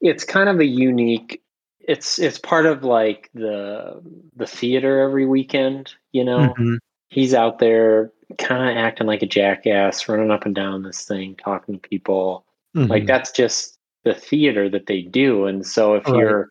it's 0.00 0.24
kind 0.24 0.48
of 0.48 0.60
a 0.60 0.64
unique 0.66 1.42
it's 1.80 2.18
it's 2.20 2.38
part 2.38 2.66
of 2.66 2.84
like 2.84 3.30
the 3.34 4.00
the 4.36 4.46
theater 4.46 5.00
every 5.00 5.26
weekend, 5.26 5.94
you 6.12 6.24
know. 6.24 6.54
Mhm. 6.56 6.78
He's 7.08 7.34
out 7.34 7.58
there 7.58 8.12
kind 8.38 8.62
of 8.70 8.76
acting 8.76 9.06
like 9.08 9.22
a 9.22 9.26
jackass, 9.26 10.08
running 10.08 10.30
up 10.30 10.46
and 10.46 10.54
down 10.54 10.82
this 10.84 11.04
thing, 11.04 11.34
talking 11.36 11.74
to 11.74 11.88
people. 11.88 12.46
Like 12.74 13.02
Mhm. 13.02 13.06
that's 13.08 13.32
just 13.32 13.76
the 14.04 14.14
theater 14.14 14.68
that 14.68 14.86
they 14.86 15.02
do. 15.02 15.46
And 15.46 15.66
so 15.66 15.94
if 15.94 16.06
Right. 16.06 16.16
you're 16.16 16.48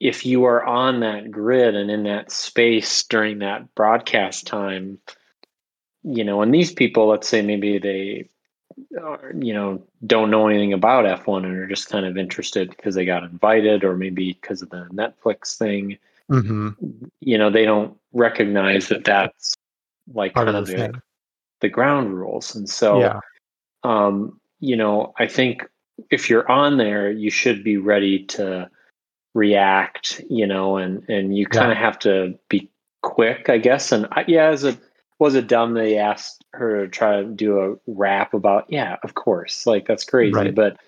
if 0.00 0.26
you 0.26 0.44
are 0.44 0.62
on 0.64 1.00
that 1.00 1.30
grid 1.30 1.74
and 1.74 1.90
in 1.90 2.02
that 2.02 2.30
space 2.30 3.02
during 3.04 3.38
that 3.38 3.74
broadcast 3.74 4.46
time, 4.46 4.98
you 6.02 6.24
know, 6.24 6.42
and 6.42 6.52
these 6.52 6.72
people, 6.72 7.06
let's 7.08 7.28
say 7.28 7.40
maybe 7.40 7.78
they, 7.78 8.28
are, 9.00 9.32
you 9.38 9.54
know, 9.54 9.82
don't 10.06 10.30
know 10.30 10.46
anything 10.46 10.72
about 10.72 11.06
F1 11.06 11.44
and 11.44 11.56
are 11.56 11.66
just 11.66 11.88
kind 11.88 12.04
of 12.04 12.18
interested 12.18 12.68
because 12.70 12.94
they 12.94 13.04
got 13.04 13.22
invited 13.22 13.84
or 13.84 13.96
maybe 13.96 14.32
because 14.32 14.60
of 14.60 14.70
the 14.70 14.86
Netflix 14.92 15.56
thing, 15.56 15.96
Mhm. 16.30 16.74
you 17.20 17.38
know, 17.38 17.50
they 17.50 17.64
don't 17.64 17.96
recognize 18.12 18.88
that 18.88 19.04
that's 19.04 19.54
like 20.12 20.34
Part 20.34 20.46
kind 20.46 20.58
of 20.58 20.66
the, 20.66 21.00
the 21.60 21.68
ground 21.68 22.14
rules. 22.14 22.54
And 22.54 22.68
so, 22.68 23.00
yeah. 23.00 23.20
um, 23.84 24.40
you 24.60 24.76
know, 24.76 25.14
I 25.18 25.26
think 25.26 25.66
if 26.10 26.28
you're 26.28 26.50
on 26.50 26.76
there, 26.76 27.10
you 27.10 27.30
should 27.30 27.64
be 27.64 27.76
ready 27.76 28.24
to 28.26 28.70
react, 29.34 30.22
you 30.28 30.46
know, 30.46 30.76
and 30.76 31.08
and 31.08 31.36
you 31.36 31.46
kind 31.46 31.72
of 31.72 31.78
have 31.78 31.98
to 32.00 32.38
be 32.48 32.70
quick, 33.02 33.48
I 33.48 33.58
guess. 33.58 33.92
And 33.92 34.06
I, 34.12 34.24
yeah, 34.26 34.48
as 34.48 34.64
it 34.64 34.78
was 35.18 35.34
it 35.34 35.46
dumb 35.46 35.74
they 35.74 35.98
asked 35.98 36.44
her 36.52 36.82
to 36.82 36.88
try 36.88 37.22
to 37.22 37.24
do 37.24 37.60
a 37.60 37.76
rap 37.86 38.34
about? 38.34 38.66
Yeah, 38.68 38.96
of 39.02 39.14
course, 39.14 39.66
like 39.66 39.86
that's 39.86 40.04
crazy. 40.04 40.32
Right. 40.32 40.54
But 40.54 40.78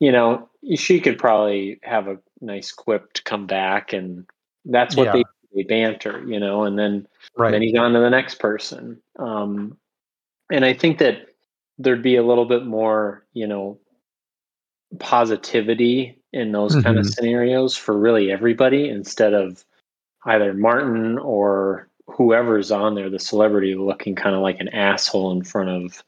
you 0.00 0.12
know, 0.12 0.48
she 0.74 1.00
could 1.00 1.18
probably 1.18 1.80
have 1.82 2.08
a 2.08 2.18
nice 2.40 2.72
quip 2.72 3.12
to 3.14 3.22
come 3.22 3.46
back, 3.46 3.92
and 3.92 4.26
that's 4.64 4.96
what 4.96 5.06
Yeah. 5.06 5.12
they 5.12 5.24
they 5.54 5.62
banter, 5.62 6.22
you 6.26 6.38
know, 6.38 6.64
and 6.64 6.78
then 6.78 7.06
Right. 7.36 7.50
then 7.50 7.62
he's 7.62 7.78
on 7.78 7.92
to 7.94 8.00
the 8.00 8.10
next 8.10 8.34
person. 8.34 9.00
Um, 9.18 9.78
and 10.50 10.64
I 10.64 10.74
think 10.74 10.98
that 10.98 11.28
there'd 11.78 12.02
be 12.02 12.16
a 12.16 12.22
little 12.22 12.44
bit 12.44 12.66
more, 12.66 13.24
you 13.32 13.46
know, 13.46 13.78
positivity 14.98 16.18
in 16.32 16.52
those 16.52 16.74
kind 16.74 16.98
of 16.98 17.04
mm-hmm. 17.04 17.12
scenarios 17.12 17.76
for 17.76 17.96
really 17.96 18.30
everybody 18.30 18.88
instead 18.88 19.34
of 19.34 19.64
either 20.26 20.52
Martin 20.52 21.18
or 21.18 21.88
whoever's 22.06 22.70
on 22.70 22.94
there, 22.94 23.10
the 23.10 23.18
celebrity 23.18 23.74
looking 23.74 24.14
kind 24.14 24.34
of 24.34 24.42
like 24.42 24.60
an 24.60 24.68
asshole 24.68 25.30
in 25.32 25.44
front 25.44 25.70
of 25.70 26.02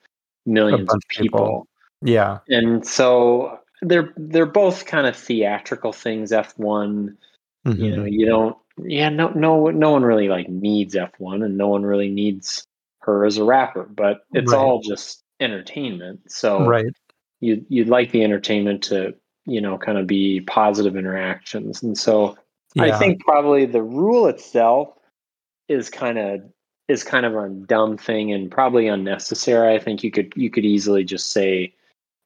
millions 0.46 0.92
of 0.92 1.00
people. 1.08 1.38
people. 1.38 1.68
yeah. 2.02 2.38
And 2.48 2.86
so 2.86 3.60
they're 3.82 4.12
they're 4.16 4.46
both 4.46 4.86
kind 4.86 5.06
of 5.06 5.16
theatrical 5.16 5.92
things. 5.92 6.32
F 6.32 6.58
one 6.58 7.16
you 7.64 7.72
mm-hmm. 7.72 7.96
know 7.96 8.04
you 8.04 8.26
don't 8.26 8.56
yeah 8.78 9.08
no 9.08 9.28
no 9.30 9.66
no 9.66 9.90
one 9.90 10.02
really 10.02 10.28
like 10.28 10.48
needs 10.48 10.94
f1 10.94 11.44
and 11.44 11.56
no 11.56 11.68
one 11.68 11.84
really 11.84 12.08
needs 12.08 12.66
her 13.00 13.24
as 13.24 13.36
a 13.36 13.44
rapper 13.44 13.84
but 13.84 14.20
it's 14.32 14.52
Right. 14.52 14.58
all 14.58 14.80
just 14.80 15.22
entertainment 15.40 16.30
so 16.30 16.66
right. 16.66 16.86
You 17.40 17.64
you'd 17.68 17.88
like 17.88 18.10
the 18.12 18.24
entertainment 18.24 18.82
to 18.84 19.14
you 19.46 19.60
know 19.60 19.78
kind 19.78 19.98
of 19.98 20.06
be 20.06 20.40
positive 20.42 20.96
interactions 20.96 21.82
and 21.82 21.96
so 21.96 22.36
Yeah. 22.74 22.84
i 22.94 22.98
think 22.98 23.20
probably 23.24 23.64
the 23.66 23.82
rule 23.82 24.26
itself 24.26 24.88
is 25.68 25.90
kind 25.90 26.18
of 26.18 26.40
is 26.88 27.04
kind 27.04 27.26
of 27.26 27.34
a 27.34 27.48
dumb 27.48 27.96
thing 27.98 28.32
and 28.32 28.50
probably 28.50 28.88
unnecessary 28.88 29.74
i 29.74 29.78
think 29.78 30.02
you 30.02 30.10
could 30.10 30.32
you 30.36 30.50
could 30.50 30.64
easily 30.64 31.04
just 31.04 31.32
say 31.32 31.74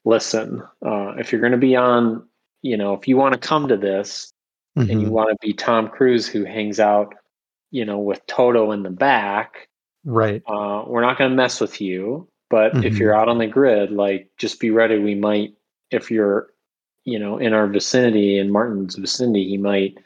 listen 0.05 0.63
uh, 0.85 1.15
if 1.19 1.31
you're 1.31 1.41
going 1.41 1.53
to 1.53 1.59
be 1.59 1.77
on 1.77 2.27
you 2.63 2.77
know 2.77 2.95
if 2.95 3.07
you 3.07 3.17
want 3.17 3.33
to 3.35 3.39
come 3.49 3.69
to 3.69 3.77
this 3.77 4.33
and 4.75 4.89
you 4.89 5.09
Mhm. 5.09 5.11
want 5.11 5.29
to 5.31 5.37
be 5.47 5.53
Tom 5.53 5.89
Cruise 5.91 6.27
who 6.27 6.45
hangs 6.47 6.81
out, 6.81 7.15
you 7.73 7.85
know, 7.85 7.99
with 7.99 8.27
Toto 8.27 8.73
in 8.73 8.83
the 8.83 8.89
back, 8.91 9.69
right. 10.03 10.43
uh, 10.47 10.85
we're 10.87 11.03
not 11.03 11.19
going 11.19 11.29
to 11.29 11.37
mess 11.37 11.61
with 11.61 11.79
you. 11.83 12.27
But 12.53 12.85
if 12.85 12.93
Mhm. 12.93 12.99
you're 12.99 13.15
out 13.17 13.31
on 13.31 13.39
the 13.39 13.47
grid, 13.47 13.91
like 13.93 14.29
just 14.37 14.61
be 14.61 14.71
ready. 14.71 14.99
We 14.99 15.15
might, 15.15 15.55
if 15.91 16.11
you're, 16.11 16.49
you 17.05 17.19
know, 17.19 17.39
in 17.39 17.55
our 17.55 17.67
vicinity, 17.67 18.37
in 18.39 18.53
Martin's 18.53 18.95
vicinity, 18.95 19.49
he 19.49 19.57
might 19.57 19.97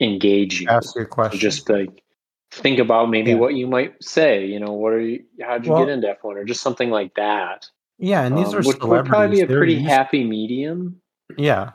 engage 0.00 0.60
you. 0.60 0.66
Ask 0.68 0.96
you 0.96 1.02
a 1.02 1.04
So 1.04 1.08
question. 1.10 1.38
just 1.38 1.70
like 1.70 2.02
think 2.50 2.80
about 2.80 3.08
maybe 3.08 3.30
Yeah. 3.30 3.36
what 3.36 3.54
you 3.54 3.68
might 3.68 3.94
say. 4.02 4.44
You 4.46 4.58
know, 4.58 4.72
what 4.72 4.94
are 4.94 5.00
you? 5.00 5.22
How'd 5.40 5.64
you 5.64 5.70
Well- 5.72 5.84
get 5.86 5.92
into 5.92 6.08
F1 6.10 6.36
or 6.36 6.44
just 6.44 6.60
something 6.60 6.90
like 6.90 7.14
that? 7.14 7.68
yeah, 8.00 8.22
and 8.26 8.36
these 8.36 8.48
Um, 8.48 8.54
are 8.56 8.62
would, 8.66 8.82
would 8.82 9.06
probably 9.06 9.36
be 9.36 9.42
a 9.42 9.46
They're 9.46 9.58
pretty 9.58 9.74
used- 9.74 9.86
happy 9.86 10.24
medium. 10.24 11.00
Yeah. 11.38 11.70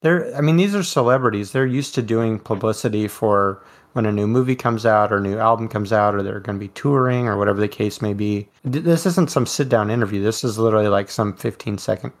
They're 0.00 0.34
I 0.34 0.40
mean 0.40 0.56
these 0.56 0.74
are 0.74 0.82
celebrities. 0.82 1.52
They're 1.52 1.66
used 1.66 1.94
to 1.96 2.02
doing 2.02 2.38
publicity 2.38 3.08
for 3.08 3.62
when 3.96 4.04
a 4.04 4.12
new 4.12 4.26
movie 4.26 4.54
comes 4.54 4.84
out 4.84 5.10
or 5.10 5.16
a 5.16 5.20
new 5.22 5.38
album 5.38 5.68
comes 5.68 5.90
out 5.90 6.14
or 6.14 6.22
they're 6.22 6.38
going 6.38 6.58
to 6.58 6.60
be 6.60 6.68
touring 6.74 7.26
or 7.26 7.38
whatever 7.38 7.58
the 7.58 7.66
case 7.66 8.02
may 8.02 8.12
be. 8.12 8.46
This 8.62 9.06
isn't 9.06 9.30
some 9.30 9.46
sit 9.46 9.70
down 9.70 9.90
interview. 9.90 10.22
This 10.22 10.44
is 10.44 10.58
literally 10.58 10.88
like 10.88 11.08
some 11.10 11.32
15 11.32 11.78
second, 11.78 12.12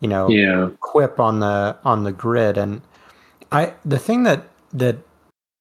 you 0.00 0.08
know, 0.08 0.28
Yeah. 0.28 0.70
quip 0.80 1.20
on 1.20 1.38
the 1.38 1.76
on 1.84 2.02
the 2.02 2.10
grid 2.10 2.58
and 2.58 2.82
I 3.52 3.74
the 3.84 3.98
thing 4.00 4.24
that 4.24 4.48
that 4.72 4.96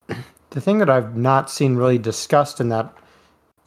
the 0.50 0.60
thing 0.60 0.80
that 0.80 0.90
I've 0.90 1.16
not 1.16 1.52
seen 1.52 1.76
really 1.76 2.00
discussed 2.00 2.60
in 2.60 2.70
that 2.70 2.92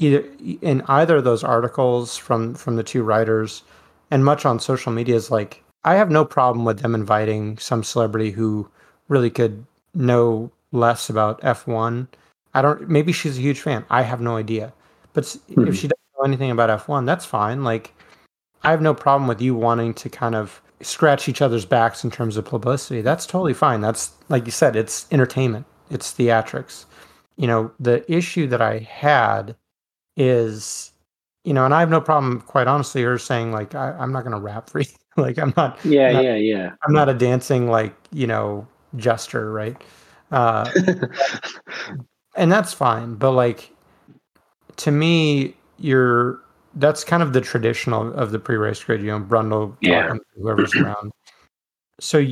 either 0.01 0.25
in 0.61 0.83
either 0.88 1.18
of 1.18 1.25
those 1.25 1.44
articles 1.44 2.16
from 2.16 2.55
from 2.55 2.75
the 2.75 2.83
two 2.83 3.05
writers 3.05 3.62
and 4.11 4.25
much 4.25 4.44
on 4.44 4.59
social 4.59 4.90
media 4.90 5.14
is 5.14 5.31
like 5.31 5.62
I 5.85 5.94
have 5.94 6.11
no 6.11 6.25
problem 6.25 6.64
with 6.64 6.81
them 6.81 6.96
inviting 6.96 7.59
some 7.59 7.85
celebrity 7.85 8.33
who 8.33 8.68
really 9.09 9.31
could 9.31 9.64
know 9.94 10.51
less 10.72 11.09
about 11.11 11.40
F1. 11.42 12.09
I 12.55 12.62
don't 12.62 12.88
maybe 12.88 13.12
she's 13.12 13.38
a 13.38 13.40
huge 13.40 13.61
fan. 13.61 13.85
I 13.90 14.02
have 14.02 14.20
no 14.20 14.37
idea. 14.37 14.72
But 15.12 15.24
s 15.24 15.38
Mhm. 15.50 15.68
if 15.68 15.74
she 15.76 15.88
doesn't 15.88 15.98
know 16.18 16.24
anything 16.24 16.50
about 16.50 16.70
F1, 16.70 17.05
that's 17.07 17.24
fine. 17.24 17.64
Like 17.64 17.94
I 18.62 18.70
have 18.70 18.83
no 18.83 18.94
problem 18.94 19.29
with 19.29 19.40
you 19.40 19.55
wanting 19.55 19.94
to 19.94 20.09
kind 20.09 20.35
of 20.35 20.61
scratch 20.83 21.29
each 21.29 21.40
other's 21.42 21.64
backs 21.64 22.05
in 22.05 22.11
terms 22.11 22.37
of 22.37 22.44
publicity. 22.44 23.00
That's 23.00 23.26
totally 23.26 23.55
fine. 23.55 23.81
That's 23.81 24.12
like 24.29 24.44
you 24.46 24.52
said, 24.52 24.76
it's 24.76 25.07
entertainment. 25.12 25.66
It's 25.90 26.12
theatrics. 26.12 26.85
You 27.37 27.46
know, 27.46 27.70
the 27.81 28.11
issue 28.12 28.46
that 28.48 28.61
I 28.62 28.79
had 28.81 29.57
is 30.16 30.92
you 31.44 31.55
know, 31.55 31.64
and 31.64 31.72
I 31.72 31.79
have 31.79 31.90
no 31.90 32.00
problem, 32.00 32.40
quite 32.40 32.66
honestly, 32.66 33.02
her 33.05 33.18
saying 33.18 33.52
like, 33.52 33.72
I, 33.76 33.94
am 34.02 34.12
not 34.12 34.22
going 34.24 34.33
to 34.35 34.40
rap 34.40 34.68
for 34.68 34.81
you. 34.81 34.87
like, 35.16 35.38
I'm 35.38 35.55
not. 35.57 35.79
Yeah, 35.85 36.11
not, 36.11 36.24
yeah, 36.24 36.35
yeah. 36.35 36.70
I'm 36.85 36.92
not 36.92 37.09
a 37.09 37.14
dancing 37.14 37.70
like 37.70 37.94
you 38.12 38.26
know 38.26 38.66
jester, 38.96 39.52
right? 39.52 39.76
Uh, 40.33 40.71
and 42.37 42.51
that's 42.51 42.73
fine, 42.73 43.15
but 43.15 43.33
like, 43.33 43.71
to 44.77 44.91
me, 44.91 45.57
you're 45.79 46.41
that's 46.77 47.05
kind 47.05 47.23
of 47.23 47.33
the 47.33 47.41
traditional 47.41 48.12
of 48.15 48.33
the 48.33 48.39
pre-race 48.39 48.83
grid. 48.83 49.01
You 49.01 49.09
know, 49.09 49.21
Brundle, 49.21 49.77
yeah. 49.81 50.15
whoever's 50.37 50.75
around. 50.77 51.12
So 52.01 52.25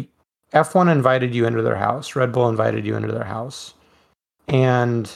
F1 0.52 0.92
invited 0.92 1.34
you 1.34 1.46
into 1.46 1.62
their 1.62 1.76
house. 1.76 2.14
Red 2.14 2.32
Bull 2.32 2.48
invited 2.48 2.86
you 2.86 2.96
into 2.96 3.12
their 3.12 3.24
house, 3.24 3.74
and 4.48 5.10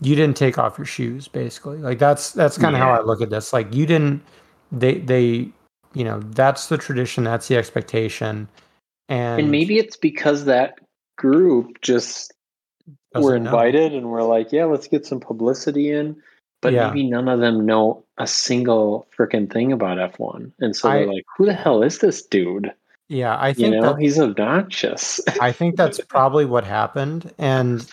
you 0.00 0.14
didn't 0.14 0.36
take 0.36 0.58
off 0.58 0.78
your 0.78 0.86
shoes. 0.86 1.28
Basically, 1.28 1.78
like 1.78 1.98
that's 1.98 2.32
that's 2.32 2.58
kind 2.58 2.74
of 2.74 2.80
yeah. 2.80 2.86
how 2.86 3.00
I 3.00 3.02
look 3.02 3.22
at 3.22 3.30
this. 3.30 3.52
Like 3.52 3.74
you 3.74 3.86
didn't. 3.86 4.22
They 4.70 4.98
they 4.98 5.48
you 5.94 6.04
know 6.04 6.20
that's 6.30 6.66
the 6.66 6.78
tradition. 6.78 7.24
That's 7.24 7.48
the 7.48 7.56
expectation. 7.56 8.48
And, 9.08 9.42
and 9.42 9.50
maybe 9.50 9.78
it's 9.78 9.96
because 9.96 10.44
that 10.46 10.78
group 11.16 11.80
just 11.80 12.32
were 13.14 13.36
invited 13.36 13.92
know. 13.92 13.98
and 13.98 14.10
we're 14.10 14.22
like, 14.22 14.52
yeah, 14.52 14.64
let's 14.64 14.88
get 14.88 15.06
some 15.06 15.20
publicity 15.20 15.90
in 15.90 16.20
but 16.62 16.72
yeah. 16.72 16.88
maybe 16.88 17.10
none 17.10 17.28
of 17.28 17.40
them 17.40 17.66
know 17.66 18.02
a 18.16 18.26
single 18.26 19.06
freaking 19.18 19.52
thing 19.52 19.72
about 19.72 19.98
F1. 20.14 20.52
And 20.60 20.74
so 20.74 20.88
they're 20.88 21.06
like, 21.06 21.24
who 21.36 21.44
the 21.44 21.52
hell 21.52 21.82
is 21.82 21.98
this 21.98 22.22
dude? 22.22 22.72
Yeah, 23.08 23.36
I 23.38 23.52
think 23.52 23.74
you 23.74 23.80
know, 23.80 23.94
he's 23.94 24.18
obnoxious. 24.18 25.20
I 25.40 25.52
think 25.52 25.76
that's 25.76 26.00
probably 26.00 26.46
what 26.46 26.64
happened. 26.64 27.34
And, 27.36 27.86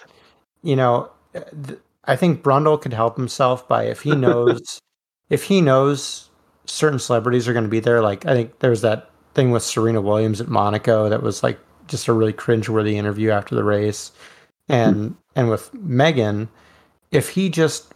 you 0.61 0.75
know, 0.75 1.09
th- 1.33 1.79
I 2.05 2.15
think 2.15 2.43
Brundle 2.43 2.79
could 2.79 2.93
help 2.93 3.17
himself 3.17 3.67
by 3.67 3.85
if 3.85 4.01
he 4.01 4.15
knows, 4.15 4.79
if 5.29 5.43
he 5.43 5.61
knows 5.61 6.29
certain 6.65 6.99
celebrities 6.99 7.47
are 7.47 7.53
going 7.53 7.65
to 7.65 7.69
be 7.69 7.79
there. 7.79 8.01
Like, 8.01 8.25
I 8.27 8.33
think 8.33 8.59
there's 8.59 8.81
that 8.81 9.09
thing 9.33 9.49
with 9.49 9.63
Serena 9.63 9.99
Williams 9.99 10.39
at 10.39 10.47
Monaco 10.47 11.09
that 11.09 11.23
was 11.23 11.41
like 11.41 11.59
just 11.89 12.07
a 12.07 12.13
really 12.13 12.33
cringeworthy 12.33 12.93
interview 12.93 13.31
after 13.31 13.55
the 13.55 13.63
race. 13.63 14.11
And, 14.67 14.95
mm-hmm. 14.95 15.13
and 15.35 15.49
with 15.49 15.73
Megan, 15.73 16.47
if 17.11 17.29
he 17.29 17.49
just 17.49 17.93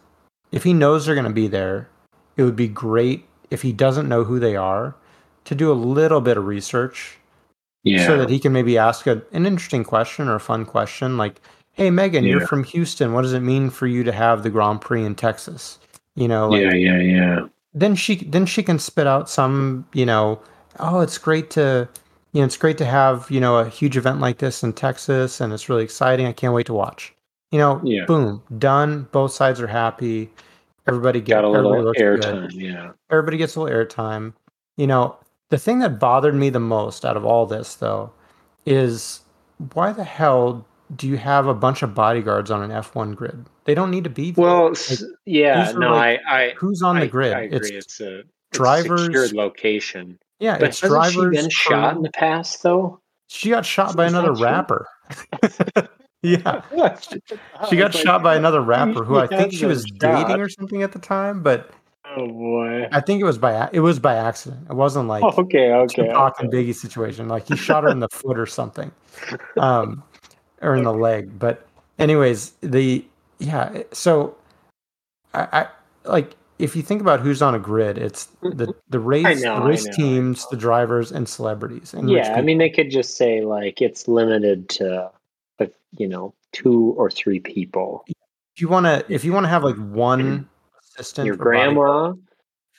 if 0.52 0.64
he 0.64 0.74
knows 0.74 1.06
they're 1.06 1.16
going 1.16 1.28
to 1.28 1.34
be 1.34 1.48
there, 1.48 1.90
it 2.38 2.44
would 2.44 2.56
be 2.56 2.68
great 2.68 3.26
if 3.50 3.62
he 3.62 3.74
doesn't 3.74 4.08
know 4.08 4.24
who 4.24 4.40
they 4.40 4.56
are 4.56 4.96
to 5.46 5.56
do 5.56 5.72
a 5.72 5.74
little 5.74 6.22
bit 6.22 6.38
of 6.38 6.46
research 6.46 7.18
yeah. 7.84 8.06
so 8.06 8.18
that 8.18 8.30
he 8.30 8.40
can 8.40 8.54
maybe 8.54 8.78
ask 8.78 9.08
a, 9.08 9.22
an 9.32 9.46
interesting 9.46 9.84
question 9.84 10.28
or 10.28 10.36
a 10.36 10.40
fun 10.40 10.66
question 10.66 11.18
like, 11.18 11.42
hey, 11.72 11.90
Megan, 11.90 12.24
yeah. 12.24 12.32
you're 12.32 12.48
from 12.48 12.64
Houston. 12.66 13.14
What 13.14 13.24
does 13.24 13.34
it 13.34 13.42
mean 13.42 13.72
for 13.72 13.88
you 13.88 14.04
to 14.04 14.12
have 14.12 14.44
the 14.44 14.50
Grand 14.50 14.80
Prix 14.80 15.04
in 15.04 15.16
Texas? 15.16 15.80
You 16.16 16.28
know, 16.28 16.50
like, 16.50 16.62
yeah, 16.62 16.74
yeah, 16.74 17.00
yeah. 17.00 17.40
Then 17.74 17.96
she 17.96 18.18
then 18.18 18.46
she 18.46 18.62
can 18.62 18.78
spit 18.78 19.08
out 19.08 19.28
some, 19.28 19.88
you 19.94 20.06
know, 20.06 20.40
oh, 20.80 21.00
it's 21.00 21.18
great 21.18 21.50
to, 21.52 21.90
you 22.34 22.42
know, 22.42 22.46
it's 22.46 22.58
great 22.58 22.78
to 22.80 22.86
have, 22.86 23.30
you 23.30 23.40
know, 23.40 23.58
a 23.58 23.70
huge 23.70 23.96
event 23.96 24.20
like 24.20 24.40
this 24.40 24.64
in 24.64 24.74
Texas, 24.74 25.40
and 25.40 25.54
it's 25.54 25.70
really 25.70 25.84
exciting. 25.84 26.26
I 26.26 26.34
can't 26.34 26.54
wait 26.54 26.66
to 26.66 26.74
watch. 26.74 27.14
You 27.52 27.60
know, 27.60 27.80
yeah. 27.84 28.06
boom, 28.06 28.42
done. 28.58 29.08
Both 29.12 29.34
sides 29.34 29.62
are 29.62 29.68
happy. 29.68 30.32
Everybody 30.88 31.22
get, 31.22 31.36
got 31.36 31.44
a 31.44 31.50
little 31.50 31.94
airtime. 31.94 32.52
Yeah, 32.52 32.92
everybody 33.12 33.38
gets 33.38 33.56
a 33.56 33.62
little 33.62 33.78
airtime. 33.78 34.34
You 34.76 34.88
know, 34.88 35.16
the 35.50 35.60
thing 35.60 35.80
that 35.80 36.00
bothered 36.00 36.34
me 36.34 36.50
the 36.50 36.60
most 36.60 37.06
out 37.06 37.16
of 37.16 37.24
all 37.24 37.46
this, 37.46 37.76
though, 37.76 38.12
is 38.66 39.22
why 39.74 39.94
the 39.94 40.04
hell 40.04 40.66
do 40.96 41.08
you 41.08 41.18
have 41.18 41.46
a 41.46 41.54
bunch 41.54 41.84
of 41.84 41.94
bodyguards 41.94 42.50
on 42.50 42.64
an 42.64 42.72
F1 42.72 43.16
grid? 43.16 43.46
They 43.66 43.76
don't 43.76 43.92
need 43.92 44.04
to 44.04 44.10
be 44.10 44.32
there. 44.32 44.44
Well, 44.44 44.70
like, 44.70 45.00
yeah, 45.26 45.72
no, 45.76 45.92
like, 45.92 46.20
I, 46.28 46.46
I, 46.46 46.54
who's 46.58 46.82
on 46.82 46.98
I, 46.98 47.02
the 47.02 47.08
grid? 47.08 47.34
I 47.34 47.42
agree. 47.42 47.58
It's, 47.58 47.70
it's 47.70 48.02
a 48.02 48.20
it's 48.20 48.28
drivers 48.52 49.06
secured 49.06 49.34
location. 49.34 50.18
Yeah, 50.44 50.58
but 50.58 50.68
it's 50.68 50.82
hasn't. 50.82 51.14
She 51.14 51.42
been 51.42 51.50
shot 51.50 51.96
in 51.96 52.02
the 52.02 52.12
past, 52.12 52.64
though. 52.64 53.00
She 53.28 53.50
got 53.50 53.66
shot 53.66 53.96
by 53.96 54.08
another 54.08 54.34
rapper. 54.34 54.88
Yeah. 56.26 56.62
she 57.70 57.76
got 57.76 57.94
shot 57.94 58.24
by 58.24 58.38
another 58.38 58.62
rapper 58.62 59.04
who 59.04 59.18
I 59.18 59.28
think 59.38 59.52
she 59.52 59.66
was 59.66 59.84
dating 59.84 60.40
or 60.40 60.48
something 60.48 60.82
at 60.82 60.94
the 60.94 61.00
time, 61.00 61.44
but 61.44 61.70
oh 62.16 62.26
boy. 62.26 62.88
I 62.94 63.02
think 63.02 63.20
it 63.20 63.26
was 63.26 63.38
by 63.38 63.70
it 63.74 63.82
was 63.82 64.00
by 64.00 64.16
accident. 64.16 64.68
It 64.70 64.74
wasn't 64.74 65.10
like 65.10 65.22
oh, 65.22 65.34
okay, 65.38 65.74
okay, 65.74 66.08
Tupac 66.08 66.36
okay. 66.36 66.46
and 66.46 66.54
Biggie 66.54 66.74
situation. 66.74 67.28
Like 67.28 67.46
he 67.50 67.58
shot 67.58 67.84
her 67.84 67.90
in 67.90 68.00
the 68.00 68.08
foot 68.08 68.40
or 68.40 68.46
something. 68.46 68.90
Um 69.58 70.02
or 70.62 70.78
in 70.78 70.84
the 70.86 70.94
leg. 70.94 71.38
But 71.38 71.68
anyways, 72.00 72.54
the 72.62 73.06
yeah, 73.40 73.84
so 73.92 74.34
I, 75.34 75.48
I 75.52 75.68
like 76.06 76.38
if 76.64 76.76
you 76.76 76.82
think 76.82 77.02
about 77.02 77.20
who's 77.20 77.42
on 77.42 77.54
a 77.54 77.60
grid, 77.60 77.98
it's 77.98 78.28
mm-hmm. 78.42 78.58
the 78.58 78.74
the 78.90 79.00
race 79.00 79.42
know, 79.42 79.60
the 79.60 79.66
race 79.66 79.86
know, 79.86 79.92
teams, 79.94 80.48
the 80.50 80.58
drivers, 80.58 81.12
and 81.12 81.28
celebrities. 81.28 81.94
And 81.94 82.10
yeah, 82.10 82.36
I 82.36 82.42
mean 82.42 82.58
they 82.58 82.70
could 82.70 82.90
just 82.90 83.18
say 83.18 83.42
like 83.42 83.82
it's 83.82 84.08
limited 84.08 84.70
to 84.70 85.12
you 85.98 86.08
know 86.08 86.34
two 86.52 86.94
or 86.98 87.10
three 87.10 87.40
people. 87.40 88.06
If 88.08 88.62
you 88.62 88.68
want 88.68 88.86
to, 88.86 89.06
if 89.10 89.24
you 89.26 89.34
want 89.34 89.46
to 89.46 89.50
have 89.50 89.64
like 89.64 89.76
one 89.76 90.48
assistant, 90.80 91.26
your 91.26 91.36
grandma, 91.36 92.14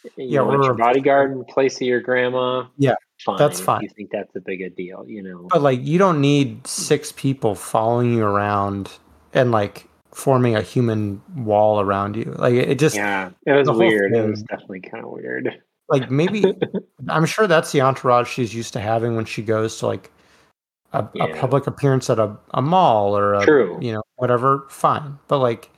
you 0.05 0.11
yeah, 0.17 0.41
want 0.41 0.65
your 0.65 0.75
bodyguard 0.75 1.33
in 1.33 1.45
place 1.45 1.77
of 1.77 1.83
your 1.83 2.01
grandma. 2.01 2.67
Yeah, 2.79 2.95
fine. 3.25 3.39
That's 3.39 3.61
fine. 3.61 3.83
you 3.83 3.89
think 3.89 4.11
that's 4.11 4.35
a 4.37 4.41
big 4.41 4.61
a 4.63 4.71
deal, 4.71 5.05
you 5.07 5.23
know. 5.23 5.49
But 5.51 5.63
like, 5.63 5.85
you 5.85 5.99
don't 5.99 6.21
need 6.21 6.67
six 6.67 7.13
people 7.13 7.55
following 7.55 8.15
you 8.15 8.25
around 8.25 8.93
and 9.33 9.51
like 9.51 9.89
forming 10.15 10.55
a 10.55 10.63
human 10.63 11.21
wall 11.37 11.81
around 11.81 12.17
you. 12.17 12.35
Like 12.39 12.55
it 12.55 12.79
just 12.79 12.95
yeah, 12.95 13.31
it 13.47 13.53
was 13.53 13.69
weird. 13.71 14.13
Thing, 14.13 14.23
it 14.23 14.31
was 14.31 14.43
definitely 14.45 14.81
kind 14.81 15.05
of 15.05 15.11
weird. 15.11 15.61
Like 15.89 16.11
maybe 16.11 16.45
I'm 17.09 17.27
sure 17.27 17.47
that's 17.47 17.73
the 17.73 17.81
entourage 17.81 18.29
she's 18.29 18.55
used 18.55 18.73
to 18.75 18.81
having 18.81 19.17
when 19.17 19.25
she 19.25 19.43
goes 19.43 19.79
to 19.81 19.89
like 19.89 20.11
a, 20.93 21.07
yeah. 21.15 21.25
a 21.25 21.37
public 21.37 21.67
appearance 21.67 22.09
at 22.09 22.21
a, 22.21 22.37
a 22.55 22.63
mall 22.63 23.17
or 23.17 23.35
a, 23.35 23.45
True. 23.45 23.77
you 23.83 23.93
know 23.93 24.03
whatever 24.17 24.67
fine 24.71 25.19
but 25.27 25.39
like 25.39 25.69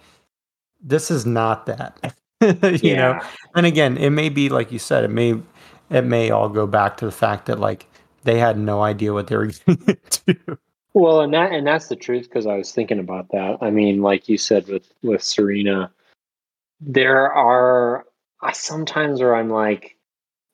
this 0.83 1.11
is 1.11 1.25
not 1.25 1.65
that 1.65 2.15
you 2.43 2.79
yeah. 2.83 2.95
know 2.95 3.21
and 3.55 3.65
again 3.65 3.97
it 3.97 4.11
may 4.11 4.29
be 4.29 4.51
like 4.51 4.71
you 4.71 4.79
said 4.79 5.03
it 5.03 5.11
may 5.11 5.41
it 5.89 6.05
may 6.05 6.31
all 6.31 6.51
go 6.51 6.67
back 6.67 6.99
to 6.99 7.07
the 7.07 7.13
fact 7.13 7.47
that 7.47 7.59
like 7.59 7.87
they 8.25 8.39
had 8.39 8.59
no 8.59 8.83
idea 8.83 9.15
what 9.15 9.29
they 9.29 9.37
were 9.37 9.47
going 9.67 9.99
to 10.11 10.35
do 10.35 10.59
well 10.97 11.21
and 11.21 11.35
that 11.35 11.53
and 11.53 11.67
that's 11.67 11.89
the 11.89 11.95
truth 11.95 12.23
because 12.23 12.47
i 12.47 12.57
was 12.57 12.73
thinking 12.73 12.99
about 12.99 13.29
that. 13.29 13.59
I 13.61 13.71
mean 13.71 14.01
like 14.01 14.29
you 14.29 14.39
said 14.39 14.67
with 14.67 14.91
with 15.03 15.23
serena 15.23 15.91
there 16.81 17.31
are 17.33 18.07
sometimes 18.53 19.21
where 19.21 19.37
i'm 19.37 19.51
like 19.51 19.97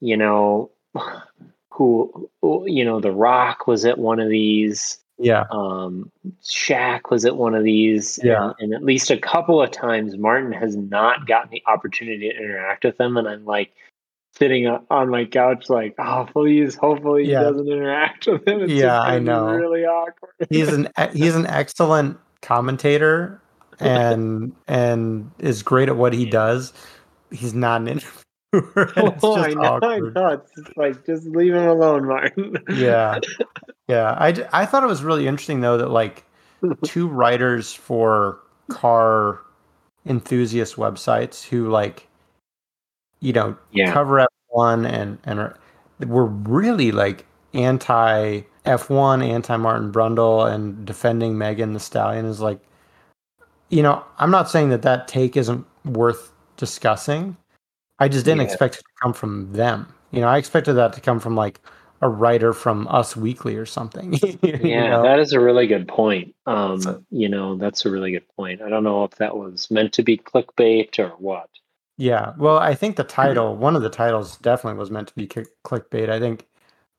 you 0.01 0.17
know 0.17 0.71
who 1.71 2.29
you 2.67 2.85
know 2.85 3.01
the 3.01 3.13
rock 3.13 3.67
was 3.67 3.85
at 3.85 3.99
one 3.99 4.19
of 4.19 4.29
these 4.29 4.99
yeah. 5.19 5.45
um 5.53 6.11
Shaq 6.43 7.11
was 7.11 7.25
at 7.25 7.37
one 7.37 7.55
of 7.55 7.63
these 7.63 8.19
yeah. 8.25 8.47
and, 8.47 8.55
and, 8.59 8.75
at 8.75 8.83
least 8.83 9.11
a 9.11 9.17
couple 9.17 9.63
of 9.63 9.71
times 9.71 10.17
martin 10.17 10.53
has 10.53 10.77
not 10.77 11.27
gotten 11.27 11.51
the 11.51 11.63
opportunity 11.69 12.29
to 12.29 12.37
interact 12.37 12.85
with 12.85 12.99
them 12.99 13.17
and 13.17 13.29
i'm 13.29 13.45
like 13.45 13.73
sitting 14.35 14.67
on 14.67 15.09
my 15.09 15.25
couch 15.25 15.69
like 15.69 15.95
oh 15.99 16.27
please 16.33 16.75
hopefully 16.75 17.25
yeah. 17.25 17.39
he 17.39 17.45
doesn't 17.45 17.69
interact 17.69 18.27
with 18.27 18.47
him 18.47 18.61
it's 18.61 18.73
yeah 18.73 19.01
i 19.01 19.19
know 19.19 19.47
really 19.47 19.85
awkward 19.85 20.33
he's 20.51 20.69
an 20.69 20.89
he's 21.13 21.35
an 21.35 21.47
excellent 21.47 22.19
commentator 22.41 23.41
and 23.79 24.55
and 24.69 25.31
is 25.39 25.63
great 25.63 25.89
at 25.89 25.97
what 25.97 26.13
he 26.13 26.25
does 26.25 26.73
he's 27.31 27.55
not 27.55 27.81
an 27.83 27.89
interviewer 27.89 28.23
oh, 29.23 29.37
I 29.37 29.55
know, 29.55 29.79
I 29.83 29.99
know. 29.99 30.29
It's 30.29 30.77
like 30.77 31.07
just 31.07 31.25
leave 31.25 31.55
him 31.55 31.67
alone, 31.67 32.07
Martin. 32.07 32.55
yeah, 32.75 33.19
yeah. 33.89 34.11
I 34.19 34.47
I 34.53 34.67
thought 34.67 34.83
it 34.83 34.89
was 34.89 35.03
really 35.03 35.27
interesting 35.27 35.63
though 35.63 35.79
that 35.79 35.89
like 35.89 36.25
two 36.83 37.09
writers 37.09 37.73
for 37.73 38.41
car 38.69 39.41
enthusiast 40.05 40.77
websites 40.77 41.43
who 41.43 41.71
like 41.71 42.09
you 43.23 43.33
know 43.33 43.57
yeah. 43.71 43.91
cover 43.91 44.27
F1 44.55 44.87
and 44.87 45.19
and 45.25 45.55
were 46.11 46.27
really 46.27 46.93
like 46.93 47.25
anti 47.55 48.43
F1, 48.67 49.27
anti 49.27 49.57
Martin 49.57 49.91
Brundle, 49.91 50.53
and 50.53 50.85
defending 50.85 51.39
Megan 51.39 51.73
Thee 51.73 51.79
Stallion 51.79 52.27
is 52.27 52.41
like, 52.41 52.61
you 53.71 53.83
know, 53.83 54.05
I'm 54.19 54.31
not 54.31 54.51
saying 54.51 54.69
that 54.71 54.83
that 54.83 55.09
take 55.09 55.37
isn't 55.37 55.65
worth 55.85 56.33
discussing, 56.57 57.37
I 57.99 58.09
just 58.09 58.25
didn't 58.25 58.41
yeah. 58.41 58.47
expect 58.47 58.77
it 58.77 58.79
to 58.79 59.03
come 59.03 59.13
from 59.13 59.53
them. 59.53 59.93
You 60.11 60.21
know, 60.21 60.29
I 60.29 60.39
expected 60.39 60.75
that 60.75 60.93
to 60.95 61.01
come 61.01 61.21
from 61.21 61.35
like 61.35 61.61
a 62.03 62.09
writer 62.09 62.53
from 62.53 62.87
Us 62.89 63.17
Weekly 63.17 63.57
or 63.57 63.67
something. 63.67 64.15
yeah, 64.43 64.91
know? 64.91 65.03
that 65.03 65.19
is 65.19 65.33
a 65.33 65.41
really 65.41 65.67
good 65.67 65.89
point. 65.89 66.35
Um, 66.47 67.05
you 67.11 67.29
know, 67.29 67.57
that's 67.57 67.87
a 67.87 67.91
really 67.91 68.11
good 68.11 68.29
point. 68.37 68.61
I 68.61 68.69
don't 68.69 68.85
know 68.85 69.05
if 69.05 69.13
that 69.13 69.37
was 69.37 69.71
meant 69.71 69.93
to 69.95 70.03
be 70.03 70.19
clickbait 70.19 70.99
or 70.99 71.11
what. 71.11 71.49
Yeah, 72.03 72.33
well, 72.37 72.59
I 72.59 72.75
think 72.75 72.97
the 72.97 73.05
title, 73.05 73.55
one 73.55 73.77
of 73.77 73.83
the 73.83 73.89
titles, 73.89 74.37
definitely 74.39 74.77
was 74.77 74.91
meant 74.91 75.07
to 75.07 75.15
be 75.15 75.29
clickbait. 75.29 76.09
I 76.11 76.19
think, 76.19 76.49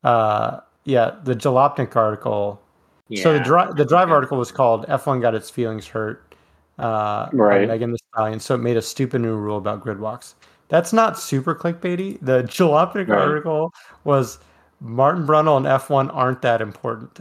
uh, 0.02 0.60
yeah, 0.84 1.16
the 1.24 1.34
Jalopnik 1.34 1.94
article. 1.94 2.62
Yeah. 3.10 3.22
So 3.22 3.32
the 3.34 3.40
drive 3.40 3.76
the 3.76 3.84
drive 3.84 4.10
article 4.10 4.38
was 4.38 4.50
called 4.50 4.86
"F1 4.88 5.20
Got 5.20 5.34
Its 5.34 5.50
Feelings 5.50 5.86
Hurt." 5.86 6.34
Uh, 6.78 7.28
right. 7.34 7.68
Megan 7.68 7.92
Thee 7.92 7.98
Stallion. 8.14 8.40
So 8.40 8.54
it 8.54 8.58
made 8.58 8.78
a 8.78 8.82
stupid 8.82 9.20
new 9.20 9.36
rule 9.36 9.58
about 9.58 9.82
grid 9.82 10.00
walks. 10.00 10.36
that's 10.68 10.94
not 10.94 11.18
super 11.20 11.54
clickbaity. 11.54 12.18
The 12.22 12.42
Jalopnik 12.44 13.08
Right. 13.08 13.20
article 13.20 13.74
was 14.04 14.38
Martin 14.80 15.26
Brundle 15.26 15.58
and 15.58 15.66
F1 15.66 16.08
aren't 16.14 16.40
that 16.40 16.62
important, 16.62 17.20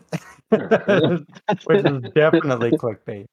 which 1.65 1.86
is 1.86 2.02
definitely 2.15 2.72
clickbait. 2.72 3.28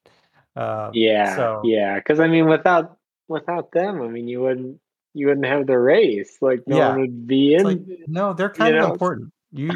Um, 0.57 0.91
Yeah, 0.93 1.35
so 1.37 1.61
yeah. 1.63 1.95
Because 1.95 2.19
I 2.19 2.27
mean, 2.27 2.47
without 2.47 2.97
without 3.31 3.71
them, 3.71 4.01
I 4.01 4.07
mean, 4.07 4.27
you 4.27 4.41
wouldn't 4.41 4.79
you 5.13 5.27
wouldn't 5.27 5.45
have 5.45 5.67
the 5.67 5.77
race. 5.79 6.37
Like 6.41 6.61
no 6.67 6.77
Yeah. 6.77 6.89
one 6.89 7.01
would 7.01 7.27
be 7.27 7.55
in. 7.55 7.63
like, 7.63 7.79
no, 8.07 8.33
they're 8.33 8.49
kind 8.49 8.75
of 8.75 8.83
know, 8.83 8.91
important. 8.93 9.33
You 9.51 9.71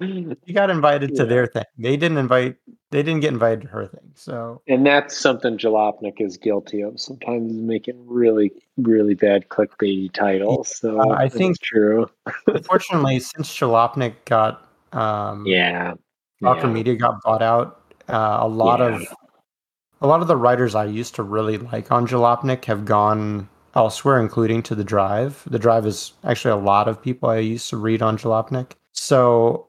you 0.46 0.54
got 0.54 0.70
invited 0.70 1.14
to 1.16 1.22
Yeah. 1.24 1.28
their 1.28 1.46
thing. 1.46 1.64
They 1.76 1.96
didn't 1.98 2.16
invite. 2.16 2.56
They 2.90 3.02
didn't 3.02 3.20
get 3.20 3.32
invited 3.32 3.62
to 3.62 3.68
her 3.68 3.86
thing. 3.86 4.12
So 4.14 4.62
and 4.66 4.86
that's 4.86 5.16
something 5.18 5.58
Jalopnik 5.58 6.20
is 6.20 6.36
guilty 6.38 6.80
of. 6.80 6.98
Sometimes 6.98 7.52
making 7.52 8.02
really, 8.06 8.52
really 8.78 9.14
bad 9.14 9.48
clickbaity 9.50 10.10
titles. 10.12 10.74
So 10.76 10.98
Uh, 11.00 11.14
I 11.14 11.28
think- 11.28 11.60
true. 11.60 12.08
unfortunately, 12.46 13.20
since 13.20 13.48
Jalopnik 13.54 14.14
got 14.24 14.66
um, 14.92 15.44
Yeah. 15.46 15.94
Dr. 16.42 16.66
yeah. 16.66 16.72
Media 16.72 16.94
got 16.96 17.20
bought 17.22 17.42
out, 17.42 17.82
uh, 18.08 18.38
a 18.40 18.48
lot 18.48 18.80
of 18.80 19.06
a 20.00 20.06
lot 20.06 20.22
of 20.22 20.28
the 20.28 20.36
writers 20.36 20.74
I 20.74 20.84
used 20.86 21.14
to 21.16 21.22
really 21.22 21.58
like 21.58 21.92
on 21.92 22.06
Jalopnik 22.06 22.64
have 22.66 22.84
gone 22.84 23.48
elsewhere, 23.74 24.20
including 24.20 24.62
to 24.64 24.74
the 24.74 24.84
Drive. 24.84 25.42
The 25.46 25.58
Drive 25.58 25.86
is 25.86 26.12
actually 26.24 26.52
a 26.52 26.64
lot 26.64 26.88
of 26.88 27.00
people 27.02 27.28
I 27.28 27.38
used 27.38 27.68
to 27.70 27.76
read 27.76 28.02
on 28.02 28.16
Jalopnik. 28.18 28.72
So 28.92 29.68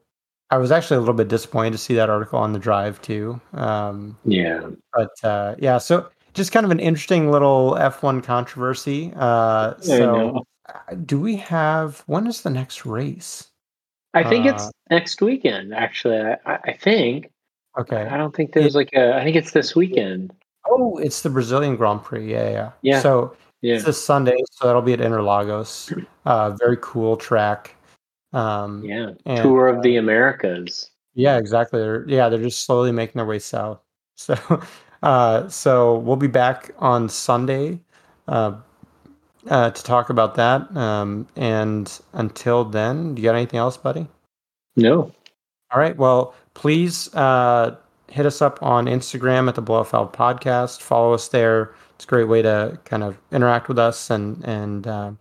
I 0.50 0.58
was 0.58 0.70
actually 0.72 0.96
a 0.98 1.00
little 1.00 1.14
bit 1.14 1.28
disappointed 1.28 1.72
to 1.72 1.78
see 1.78 1.94
that 1.94 2.10
article 2.10 2.38
on 2.38 2.52
the 2.52 2.58
Drive 2.58 3.00
too. 3.02 3.40
Um, 3.54 4.18
Yeah. 4.24 4.70
but 4.92 5.10
uh, 5.24 5.54
yeah, 5.58 5.78
so 5.78 6.08
just 6.34 6.52
kind 6.52 6.64
of 6.64 6.70
an 6.72 6.80
interesting 6.80 7.30
little 7.30 7.76
F1 7.78 8.22
controversy. 8.24 9.12
Uh, 9.16 9.74
so 9.80 10.44
uh, 10.68 10.94
do 11.06 11.20
we 11.20 11.36
have 11.36 12.02
when 12.06 12.26
is 12.26 12.42
the 12.42 12.50
next 12.50 12.86
race? 12.86 13.50
I 14.14 14.24
think 14.24 14.46
Uh, 14.46 14.50
it's 14.50 14.70
next 14.90 15.22
weekend. 15.22 15.74
Actually, 15.74 16.18
I 16.46 16.58
I 16.64 16.72
think. 16.72 17.31
Okay. 17.78 18.02
I 18.10 18.16
don't 18.16 18.34
think 18.34 18.52
there's 18.52 18.74
like 18.74 18.90
a. 18.94 19.14
I 19.16 19.24
think 19.24 19.36
it's 19.36 19.52
this 19.52 19.74
weekend. 19.74 20.32
Oh, 20.68 20.96
it's 20.98 21.22
the 21.22 21.30
Brazilian 21.30 21.76
Grand 21.76 22.02
Prix. 22.02 22.30
Yeah, 22.30 22.50
yeah. 22.50 22.70
Yeah. 22.82 23.00
So 23.00 23.34
Yeah. 23.62 23.76
it's 23.76 23.84
this 23.84 24.02
Sunday, 24.04 24.36
so 24.52 24.66
that'll 24.66 24.82
be 24.82 24.92
at 24.92 25.00
Interlagos. 25.00 26.06
Uh, 26.24 26.50
very 26.50 26.76
cool 26.80 27.16
track. 27.16 27.74
Um, 28.32 28.84
Yeah. 28.84 29.10
and, 29.26 29.42
Tour 29.42 29.66
of 29.66 29.82
the 29.82 29.96
Americas. 29.96 30.88
yeah, 31.14 31.36
exactly. 31.36 31.80
They're, 31.80 32.08
yeah, 32.08 32.28
they're 32.28 32.38
just 32.40 32.64
slowly 32.64 32.92
making 32.92 33.18
their 33.18 33.26
way 33.26 33.38
south. 33.40 33.80
So, 34.16 34.36
uh, 35.02 35.48
so 35.48 35.96
we'll 35.98 36.14
be 36.14 36.28
back 36.28 36.70
on 36.78 37.08
Sunday 37.08 37.80
uh, 38.28 38.52
uh, 39.50 39.70
to 39.70 39.82
talk 39.82 40.10
about 40.10 40.36
that. 40.36 40.70
Um, 40.76 41.26
and 41.34 41.90
until 42.12 42.64
then, 42.64 43.16
do 43.16 43.20
you 43.22 43.26
got 43.28 43.34
anything 43.34 43.58
else, 43.58 43.76
buddy? 43.76 44.06
No. 44.76 45.10
All 45.72 45.80
right. 45.80 45.96
Well, 45.96 46.34
please 46.54 47.12
uh, 47.14 47.76
hit 48.08 48.26
us 48.26 48.42
up 48.42 48.62
on 48.62 48.86
Instagram 48.86 49.48
at 49.48 49.54
the 49.54 49.62
Blow 49.62 49.80
Off 49.80 49.90
Valve 49.90 50.12
Podcast. 50.12 50.80
Follow 50.80 51.12
us 51.12 51.28
there. 51.28 51.74
It's 51.94 52.04
a 52.04 52.08
great 52.08 52.28
way 52.28 52.42
to 52.42 52.78
kind 52.84 53.02
of 53.02 53.16
interact 53.30 53.68
with 53.68 53.78
us 53.78 54.10
and 54.10 54.42
and 54.44 54.86
uh, 54.86 55.12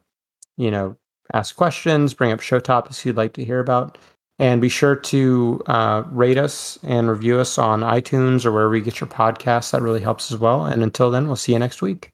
you 0.58 0.72
know 0.72 0.96
ask 1.34 1.56
questions, 1.56 2.14
bring 2.14 2.32
up 2.32 2.42
show 2.42 2.60
topics 2.60 3.06
you'd 3.06 3.18
like 3.18 3.34
to 3.34 3.46
hear 3.46 3.60
about, 3.60 3.98
and 4.40 4.62
be 4.62 4.70
sure 4.70 4.96
to 4.96 5.62
uh, 5.68 6.04
rate 6.12 6.38
us 6.38 6.78
and 6.84 7.10
review 7.10 7.40
us 7.40 7.58
on 7.58 7.82
iTunes 7.82 8.46
or 8.46 8.52
wherever 8.52 8.76
you 8.76 8.84
get 8.84 9.00
your 9.00 9.10
podcasts. 9.10 9.72
That 9.72 9.82
really 9.82 10.02
helps 10.02 10.32
as 10.32 10.38
well. 10.38 10.66
And 10.66 10.84
until 10.84 11.12
then, 11.12 11.28
we'll 11.28 11.36
see 11.36 11.54
you 11.54 11.60
next 11.60 11.82
week. 11.82 12.12